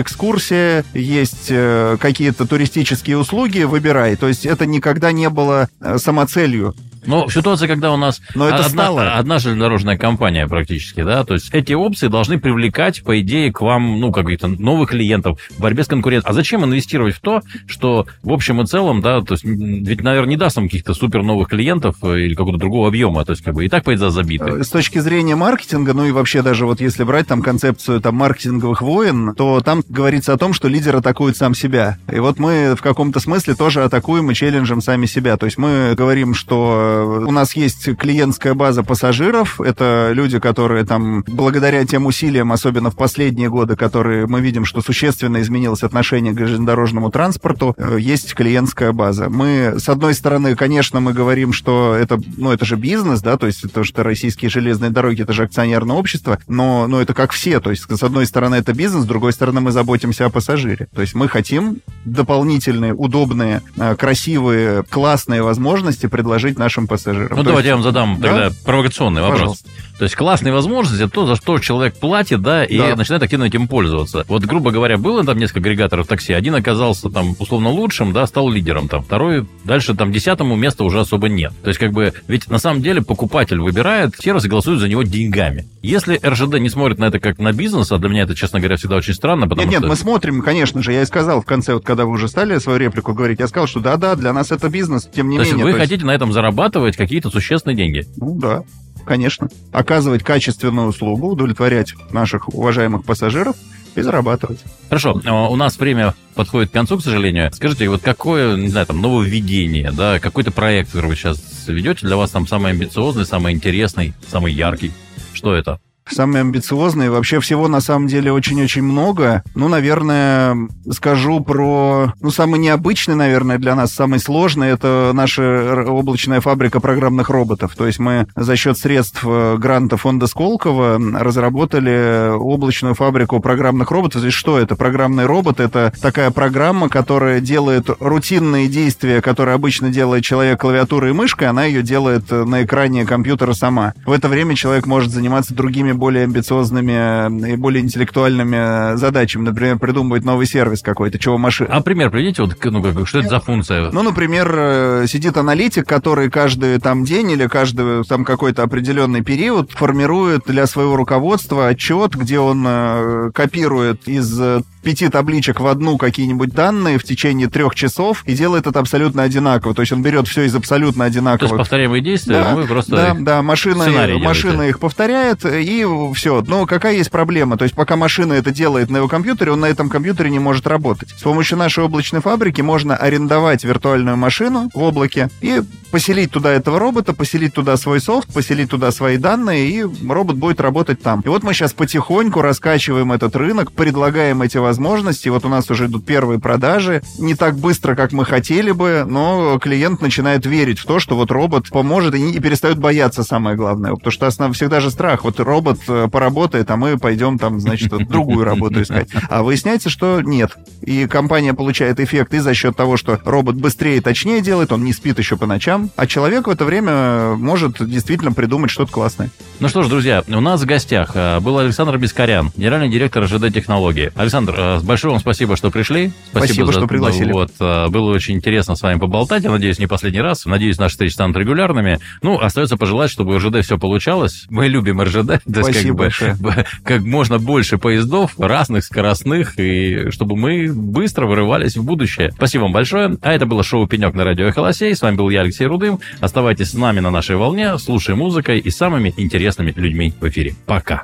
есть 0.94 1.48
э, 1.50 1.98
какие-то 2.00 2.48
туристические 2.48 3.18
услуги, 3.18 3.64
выбирай. 3.64 4.16
То 4.16 4.28
есть 4.28 4.46
это 4.46 4.66
никогда 4.66 5.12
не 5.12 5.30
было 5.30 5.70
э, 5.80 5.98
самоцелью. 5.98 6.76
Но 7.06 7.30
ситуация, 7.30 7.68
когда 7.68 7.92
у 7.92 7.98
нас 7.98 8.22
Но 8.36 8.48
это 8.48 8.66
одна, 8.66 8.70
стало. 8.70 9.14
одна 9.14 9.40
железнодорожная 9.40 9.98
компания 9.98 10.48
практически, 10.48 11.04
да, 11.04 11.24
то 11.24 11.34
есть 11.34 11.54
эти 11.54 11.74
опции 11.74 12.08
должны 12.08 12.40
привлекать, 12.40 13.04
по 13.04 13.20
идее, 13.20 13.52
к 13.52 13.62
вам, 13.62 14.00
ну, 14.00 14.12
каких-то 14.12 14.48
новых 14.48 14.92
клиентов 14.92 15.40
в 15.58 15.62
борьбе 15.62 15.84
с 15.84 15.88
конкурентом. 15.88 16.30
А 16.30 16.34
зачем 16.34 16.64
инвестировать 16.64 17.16
в 17.16 17.22
то, 17.22 17.42
что 17.68 18.06
в 18.22 18.32
общем 18.32 18.62
и 18.62 18.66
целом, 18.66 19.02
да, 19.02 19.22
то 19.22 19.34
есть 19.34 19.44
ведь, 19.44 20.02
наверное, 20.02 20.30
не 20.30 20.38
даст 20.38 20.56
вам 20.56 20.66
каких-то 20.66 20.94
супер 20.94 21.24
новых 21.24 21.50
клиентов 21.50 21.96
э, 22.04 22.20
или 22.20 22.36
какого-то 22.36 22.60
другого 22.60 22.88
объема, 22.88 23.26
то 23.26 23.32
есть 23.32 23.44
как 23.44 23.54
бы 23.54 23.66
и 23.66 23.70
так 23.70 23.84
поезда 23.84 24.10
забиты. 24.10 24.46
Э, 24.46 24.64
С 24.64 24.70
точки 24.70 25.00
зрения 25.00 25.36
маркетинга, 25.36 25.94
ну 25.94 26.06
и 26.06 26.12
вообще 26.12 26.42
даже 26.42 26.66
вот 26.66 26.82
если 26.82 27.04
брать 27.04 27.28
там 27.28 27.42
концепцию 27.42 28.02
там 28.02 28.16
маркетинговых 28.16 28.82
войн, 28.82 29.34
то 29.36 29.62
там 29.62 29.84
говорится 29.88 30.34
о 30.34 30.38
том, 30.38 30.54
что 30.54 30.68
лидер 30.68 30.96
атакует 30.96 31.38
сам 31.38 31.56
себя. 31.56 31.98
И 32.12 32.20
вот 32.20 32.40
мы 32.40 32.76
в 32.78 32.82
каком-то 32.82 33.20
смысле 33.20 33.56
тоже 33.56 33.84
атакуем 33.84 34.30
и 34.32 34.34
челленджем 34.34 34.82
сами 34.82 35.06
себя. 35.06 35.38
То 35.38 35.46
есть 35.46 35.58
мы 35.58 35.94
говорим, 35.96 36.34
что 36.34 36.93
у 37.02 37.32
нас 37.32 37.56
есть 37.56 37.96
клиентская 37.98 38.54
база 38.54 38.84
пассажиров, 38.84 39.60
это 39.62 40.12
люди, 40.14 40.40
которые 40.40 40.86
там 40.86 41.24
благодаря 41.28 41.86
тем 41.86 42.06
усилиям, 42.06 42.52
особенно 42.52 42.92
в 42.92 42.96
последние 42.96 43.50
годы, 43.50 43.76
которые 43.76 44.28
мы 44.28 44.42
видим, 44.42 44.66
что 44.66 44.82
существенно 44.82 45.42
изменилось 45.42 45.84
отношение 45.84 46.34
к 46.34 46.40
железнодорожному 46.40 47.12
транспорту, 47.12 47.74
э, 47.78 47.98
есть 48.00 48.34
клиентская 48.34 48.92
база. 48.92 49.30
Мы, 49.30 49.76
с 49.78 49.90
одной 49.90 50.14
стороны, 50.14 50.56
конечно, 50.56 51.00
мы 51.00 51.14
говорим, 51.14 51.54
что 51.54 51.96
это, 51.96 52.20
ну, 52.38 52.52
это 52.52 52.66
же 52.66 52.76
бизнес, 52.76 53.22
да, 53.22 53.38
то 53.38 53.48
есть 53.48 53.72
то, 53.72 53.84
что 53.84 54.04
российские 54.04 54.50
железные 54.50 54.92
дороги, 54.92 55.24
это 55.24 55.34
же 55.34 55.44
акционерное 55.44 55.96
общество, 55.96 56.40
но, 56.48 56.88
но 56.88 57.02
это 57.02 57.14
как 57.14 57.32
все, 57.32 57.60
то 57.60 57.70
есть 57.70 57.86
с 57.90 58.04
одной 58.04 58.26
стороны 58.26 58.56
это 58.56 58.74
бизнес, 58.74 59.04
с 59.04 59.08
другой 59.08 59.34
стороны 59.34 59.62
мы 59.62 59.72
заботимся 59.72 60.26
о 60.26 60.30
пассажире. 60.30 60.88
То 60.94 61.02
есть 61.02 61.16
мы 61.16 61.28
хотим 61.28 61.78
дополнительные, 62.06 62.94
удобные, 62.94 63.62
э, 63.78 63.96
красивые, 63.96 64.84
классные 64.84 65.42
возможности 65.42 66.08
предложить 66.08 66.58
нашим 66.58 66.83
пассажирам. 66.88 67.30
Ну, 67.32 67.38
То 67.38 67.44
давайте 67.44 67.58
есть- 67.60 67.68
я 67.70 67.74
вам 67.76 67.84
задам 67.84 68.20
Да? 68.20 68.28
тогда 68.28 68.52
провокационный 68.66 69.22
вопрос. 69.22 69.40
Пожалуйста. 69.40 69.70
То 70.00 70.06
есть 70.06 70.16
классные 70.16 70.52
возможности, 70.52 71.04
это 71.04 71.12
то, 71.14 71.26
за 71.28 71.36
что 71.36 71.60
человек 71.60 71.94
платит, 71.96 72.42
да, 72.42 72.66
и 72.66 72.78
Да. 72.78 72.96
начинает 72.96 73.22
активно 73.24 73.44
этим 73.46 73.68
пользоваться. 73.68 74.26
Вот, 74.28 74.44
грубо 74.44 74.72
говоря, 74.72 74.98
было 74.98 75.24
там 75.24 75.38
несколько 75.38 75.60
агрегаторов 75.60 76.08
такси, 76.08 76.34
один 76.34 76.56
оказался 76.56 77.10
там 77.10 77.36
условно 77.40 77.70
лучшим, 77.70 78.12
да, 78.12 78.26
стал 78.26 78.50
лидером, 78.50 78.90
там, 78.90 79.04
второй, 79.04 79.46
дальше 79.64 79.94
там 79.94 80.12
десятому 80.12 80.56
места 80.56 80.84
уже 80.84 81.00
особо 81.00 81.30
нет. 81.30 81.54
То 81.62 81.70
есть, 81.70 81.80
как 81.80 81.92
бы, 81.92 82.12
ведь 82.28 82.50
на 82.50 82.58
самом 82.58 82.82
деле 82.82 83.02
покупатель 83.04 83.60
выбирает 83.60 84.16
сервис 84.20 84.44
и 84.46 84.50
голосует 84.50 84.80
за 84.80 84.90
него 84.90 85.04
деньгами. 85.04 85.68
Если 85.84 86.20
РЖД 86.26 86.60
не 86.60 86.70
смотрит 86.70 86.98
на 86.98 87.06
это 87.06 87.20
как 87.20 87.38
на 87.38 87.54
бизнес, 87.54 87.92
а 87.92 87.98
для 88.00 88.10
меня 88.10 88.24
это, 88.24 88.36
честно 88.36 88.60
говоря, 88.60 88.78
всегда 88.78 88.96
очень 88.96 89.14
странно, 89.14 89.48
потому 89.48 89.62
Нет, 89.62 89.72
нет, 89.72 89.80
что... 89.82 89.88
мы 89.90 89.96
смотрим, 89.96 90.42
конечно 90.42 90.82
же. 90.82 90.92
Я 90.92 91.04
и 91.04 91.06
сказал 91.06 91.42
в 91.42 91.46
конце, 91.46 91.76
вот 91.76 91.86
когда 91.86 92.06
вы 92.06 92.12
уже 92.14 92.28
стали 92.28 92.58
свою 92.58 92.80
реплику 92.80 93.14
говорить, 93.14 93.40
я 93.40 93.48
сказал, 93.48 93.68
что 93.68 93.80
да-да, 93.80 94.16
для 94.16 94.34
нас 94.34 94.52
это 94.52 94.70
бизнес, 94.70 95.08
тем 95.14 95.30
не 95.30 95.38
То 95.38 95.42
есть 95.44 95.52
менее. 95.54 95.66
вы 95.66 95.72
то 95.74 95.78
есть- 95.78 95.90
хотите 95.92 96.06
на 96.06 96.12
этом 96.12 96.34
зарабатывать 96.34 96.73
какие-то 96.98 97.30
существенные 97.30 97.76
деньги. 97.76 98.06
Ну 98.18 98.38
да, 98.38 98.64
конечно. 99.06 99.50
Оказывать 99.72 100.24
качественную 100.24 100.88
услугу, 100.88 101.30
удовлетворять 101.30 101.94
наших 102.12 102.50
уважаемых 102.50 103.06
пассажиров 103.06 103.56
и 103.96 104.02
зарабатывать. 104.02 104.60
Хорошо, 104.90 105.22
а, 105.26 105.50
у 105.50 105.56
нас 105.56 105.78
время 105.78 106.16
подходит 106.36 106.70
к 106.70 106.74
концу, 106.74 106.98
к 106.98 107.04
сожалению. 107.04 107.52
Скажите, 107.54 107.90
вот 107.90 108.02
какое, 108.02 108.58
не 108.58 108.70
знаю, 108.70 108.88
там, 108.88 109.02
нововведение, 109.02 109.92
да, 109.92 110.20
какой-то 110.20 110.52
проект, 110.52 110.92
который 110.92 111.08
вы 111.08 111.16
сейчас 111.16 111.42
ведете, 111.68 112.08
для 112.08 112.18
вас 112.18 112.32
там 112.32 112.48
самый 112.48 112.72
амбициозный, 112.72 113.26
самый 113.26 113.54
интересный, 113.54 114.14
самый 114.30 114.54
яркий? 114.54 114.92
Что 115.34 115.54
это? 115.54 115.80
Самые 116.10 116.42
амбициозные. 116.42 117.10
Вообще 117.10 117.40
всего 117.40 117.68
на 117.68 117.80
самом 117.80 118.08
деле 118.08 118.32
очень-очень 118.32 118.84
много. 118.84 119.44
Ну, 119.56 119.68
наверное, 119.68 120.58
скажу 120.92 121.40
про... 121.40 122.14
Ну, 122.20 122.30
самый 122.30 122.60
необычный, 122.60 123.16
наверное, 123.16 123.58
для 123.58 123.76
нас, 123.76 123.94
самый 123.94 124.20
сложный, 124.20 124.70
это 124.70 125.12
наша 125.14 125.86
облачная 125.88 126.42
фабрика 126.42 126.80
программных 126.80 127.30
роботов. 127.30 127.74
То 127.78 127.88
есть 127.88 128.00
мы 128.00 128.28
за 128.36 128.56
счет 128.56 128.78
средств 128.78 129.24
э, 129.26 129.58
гранта 129.58 129.98
фонда 129.98 130.28
Сколково 130.28 131.00
разработали 131.20 132.32
облачную 132.36 132.96
фабрику 132.96 133.40
программных 133.40 133.92
роботов. 133.92 134.22
Здесь 134.22 134.34
что 134.34 134.60
это? 134.60 134.76
Программный 134.76 135.26
робот— 135.26 135.60
это 135.62 135.94
такая 136.02 136.32
программа, 136.32 136.90
которая 136.90 137.40
делает 137.40 137.90
рутинные 138.00 138.68
действия, 138.68 139.22
которые 139.22 139.56
обычно 139.56 139.90
делает 139.90 140.24
человек 140.24 140.60
клавиатурой 140.60 141.12
и 141.12 141.14
мышкой, 141.14 141.48
она 141.48 141.66
ее 141.66 141.82
делает 141.82 142.32
э, 142.32 142.44
на 142.44 142.64
экране 142.64 143.06
компьютера 143.06 143.54
сама. 143.54 143.94
В 144.06 144.12
это 144.12 144.28
время 144.28 144.56
человек 144.56 144.86
может 144.86 145.12
заниматься 145.12 145.54
другими 145.54 145.93
более 145.94 146.24
амбициозными 146.24 147.54
и 147.54 147.56
более 147.56 147.84
интеллектуальными 147.84 148.94
э, 148.94 148.98
задачами. 148.98 149.44
Например, 149.44 149.78
придумывать 149.80 150.24
новый 150.24 150.46
сервис 150.46 150.82
какой-то, 150.82 151.20
чего 151.20 151.38
машина. 151.38 151.70
А 151.72 151.82
пример 151.82 152.10
приведите, 152.12 152.44
вот, 152.44 152.58
ну, 152.64 152.82
как, 152.82 153.08
что 153.08 153.20
это 153.20 153.30
за 153.30 153.40
функция? 153.40 153.92
Ну, 153.92 154.04
например, 154.04 154.54
э, 154.56 155.06
сидит 155.08 155.38
аналитик, 155.38 155.88
который 155.88 156.30
каждый 156.30 156.80
там 156.80 157.04
день 157.04 157.32
или 157.32 157.48
каждый 157.48 158.04
там 158.04 158.26
какой-то 158.26 158.64
определенный 158.64 159.24
период 159.24 159.72
формирует 159.72 160.44
для 160.46 160.68
своего 160.68 160.96
руководства 160.96 161.68
отчет, 161.68 162.16
где 162.16 162.40
он 162.40 162.64
э, 162.68 163.32
копирует 163.34 164.08
из 164.08 164.40
пяти 164.84 165.10
табличек 165.10 165.60
в 165.60 165.68
одну 165.68 165.98
какие-нибудь 165.98 166.50
данные 166.50 167.00
в 167.00 167.04
течение 167.04 167.48
трех 167.48 167.74
часов 167.74 168.24
и 168.26 168.34
делает 168.34 168.68
это 168.68 168.80
абсолютно 168.80 169.24
одинаково. 169.24 169.74
То 169.74 169.82
есть 169.82 169.92
он 169.92 170.04
берет 170.04 170.28
все 170.28 170.44
из 170.44 170.54
абсолютно 170.56 171.06
То 171.06 171.06
есть 171.06 171.18
одинаковых 171.18 171.58
повторяемые 171.58 172.04
действия, 172.04 172.34
да, 172.36 172.52
а 172.52 172.56
вы 172.56 172.68
просто... 172.68 172.92
да, 172.92 173.16
да, 173.18 173.42
машина, 173.42 173.86
машина 174.20 174.54
делаете. 174.54 174.70
их 174.70 174.80
повторяет, 174.80 175.46
и 175.46 175.83
все. 176.14 176.44
Но 176.48 176.66
какая 176.66 176.96
есть 176.96 177.12
проблема? 177.12 177.58
То 177.58 177.64
есть 177.64 177.76
пока 177.76 177.96
машина 177.96 178.34
это 178.34 178.52
делает 178.52 178.90
на 178.90 178.98
его 178.98 179.08
компьютере, 179.08 179.52
он 179.52 179.60
на 179.60 179.66
этом 179.68 179.90
компьютере 179.90 180.30
не 180.30 180.40
может 180.40 180.68
работать. 180.68 181.10
С 181.10 181.22
помощью 181.22 181.58
нашей 181.58 181.84
облачной 181.84 182.22
фабрики 182.22 182.62
можно 182.62 182.96
арендовать 182.96 183.64
виртуальную 183.64 184.18
машину 184.18 184.70
в 184.74 184.82
облаке 184.82 185.30
и 185.42 185.62
поселить 185.92 186.32
туда 186.32 186.52
этого 186.52 186.80
робота, 186.80 187.14
поселить 187.14 187.54
туда 187.54 187.78
свой 187.78 188.02
софт, 188.02 188.34
поселить 188.34 188.70
туда 188.70 188.92
свои 188.92 189.18
данные, 189.18 189.70
и 189.70 189.86
робот 190.08 190.38
будет 190.38 190.60
работать 190.60 191.02
там. 191.02 191.22
И 191.22 191.28
вот 191.30 191.44
мы 191.44 191.54
сейчас 191.54 191.74
потихоньку 191.74 192.42
раскачиваем 192.42 193.12
этот 193.12 193.36
рынок, 193.36 193.72
предлагаем 193.72 194.42
эти 194.42 194.58
возможности. 194.58 195.30
Вот 195.30 195.46
у 195.46 195.50
нас 195.50 195.70
уже 195.70 195.86
идут 195.86 196.06
первые 196.06 196.40
продажи. 196.40 197.04
Не 197.20 197.36
так 197.36 197.58
быстро, 197.58 197.96
как 197.96 198.12
мы 198.12 198.26
хотели 198.26 198.72
бы, 198.72 199.06
но 199.08 199.60
клиент 199.60 200.02
начинает 200.02 200.46
верить 200.46 200.80
в 200.80 200.86
то, 200.86 201.00
что 201.00 201.16
вот 201.16 201.30
робот 201.32 201.70
поможет 201.70 202.16
и, 202.16 202.22
не- 202.22 202.34
и 202.34 202.40
перестает 202.40 202.80
бояться, 202.80 203.24
самое 203.24 203.56
главное. 203.56 203.92
Потому 203.92 204.12
что 204.12 204.26
основ, 204.28 204.56
всегда 204.56 204.80
же 204.80 204.90
страх. 204.90 205.24
Вот 205.24 205.40
робот 205.40 205.73
э, 205.88 206.08
поработает, 206.12 206.70
а 206.72 206.78
мы 206.78 206.98
пойдем 206.98 207.38
там, 207.38 207.60
значит, 207.60 207.92
вот 207.92 208.08
другую 208.08 208.44
работу 208.46 208.82
искать. 208.82 209.10
А 209.30 209.44
выясняется, 209.44 209.90
что 209.90 210.22
нет. 210.22 210.52
И 210.82 211.08
компания 211.08 211.54
получает 211.54 212.00
эффект 212.00 212.34
и 212.34 212.40
за 212.40 212.54
счет 212.54 212.76
того, 212.76 212.98
что 212.98 213.20
робот 213.26 213.56
быстрее 213.56 213.98
и 213.98 214.00
точнее 214.00 214.42
делает, 214.42 214.72
он 214.72 214.84
не 214.84 214.94
спит 214.94 215.20
еще 215.20 215.38
по 215.38 215.46
ночам, 215.46 215.90
а 215.96 216.08
человек 216.08 216.48
в 216.48 216.50
это 216.50 216.66
время 216.66 217.36
может 217.36 217.78
действительно 217.88 218.32
придумать 218.32 218.72
что-то 218.72 218.92
классное. 218.92 219.30
Ну 219.60 219.68
что 219.70 219.84
ж, 219.84 219.88
друзья, 219.88 220.24
у 220.28 220.42
нас 220.42 220.62
в 220.62 220.66
гостях 220.66 221.12
э, 221.14 221.40
был 221.40 221.58
Александр 221.58 221.98
Бескарян, 221.98 222.52
генеральный 222.56 222.90
директор 222.90 223.28
ЖД 223.28 223.54
Технологии. 223.54 224.12
Александр, 224.16 224.56
э, 224.58 224.80
большое 224.82 225.12
вам 225.12 225.22
спасибо, 225.22 225.56
что 225.56 225.72
пришли. 225.72 226.12
Спасибо, 226.32 226.72
что 226.72 226.88
пригласили. 226.88 227.32
Вот, 227.32 227.52
было 227.60 228.12
очень 228.12 228.36
интересно 228.36 228.76
с 228.76 228.82
вами 228.82 229.00
поболтать. 229.00 229.44
Я 229.44 229.52
надеюсь, 229.52 229.80
не 229.80 229.88
последний 229.88 230.22
раз. 230.22 230.46
Надеюсь, 230.46 230.78
наши 230.78 230.94
встречи 230.94 231.14
станут 231.14 231.38
регулярными. 231.38 232.00
Ну, 232.22 232.40
остается 232.40 232.78
пожелать, 232.78 233.12
чтобы 233.12 233.36
у 233.36 233.38
РЖД 233.38 233.64
все 233.64 233.78
получалось. 233.78 234.46
Мы 234.50 234.68
любим 234.68 235.02
РЖД. 235.02 235.42
Есть, 235.68 235.80
Спасибо 235.80 236.10
как 236.18 236.38
бы, 236.38 236.66
как 236.84 237.02
можно 237.02 237.40
больше 237.40 237.78
поездов, 237.78 238.34
разных, 238.38 238.84
скоростных, 238.84 239.60
и 239.60 240.12
чтобы 240.12 240.36
мы 240.36 240.72
быстро 240.74 241.26
вырывались 241.26 241.78
в 241.78 241.84
будущее. 241.84 242.32
Спасибо 242.32 242.64
вам 242.64 242.72
большое. 242.72 243.18
А 243.22 243.34
это 243.34 243.46
было 243.46 243.64
шоу 243.64 243.88
«Пенек» 243.88 244.14
на 244.14 244.24
радио 244.24 244.48
«Эхолосей». 244.48 244.96
С 244.96 245.02
вами 245.02 245.16
был 245.16 245.30
я, 245.30 245.42
Алексей 245.42 245.66
Рудым. 245.66 246.00
Оставайтесь 246.20 246.72
с 246.72 246.74
нами 246.74 247.00
на 247.00 247.12
нашей 247.12 247.36
волне, 247.36 247.78
слушай 247.78 248.16
музыкой 248.16 248.60
и 248.60 248.70
самыми 248.70 249.14
интересными 249.18 249.74
людьми 249.76 250.14
в 250.20 250.28
эфире. 250.30 250.56
Пока. 250.66 251.04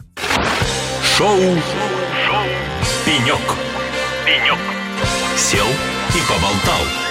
Шоу 1.17 1.37
«Пенек». 3.05 3.39
Пенек. 4.25 4.59
Сел 5.35 5.67
и 6.15 6.21
поболтал. 6.27 7.08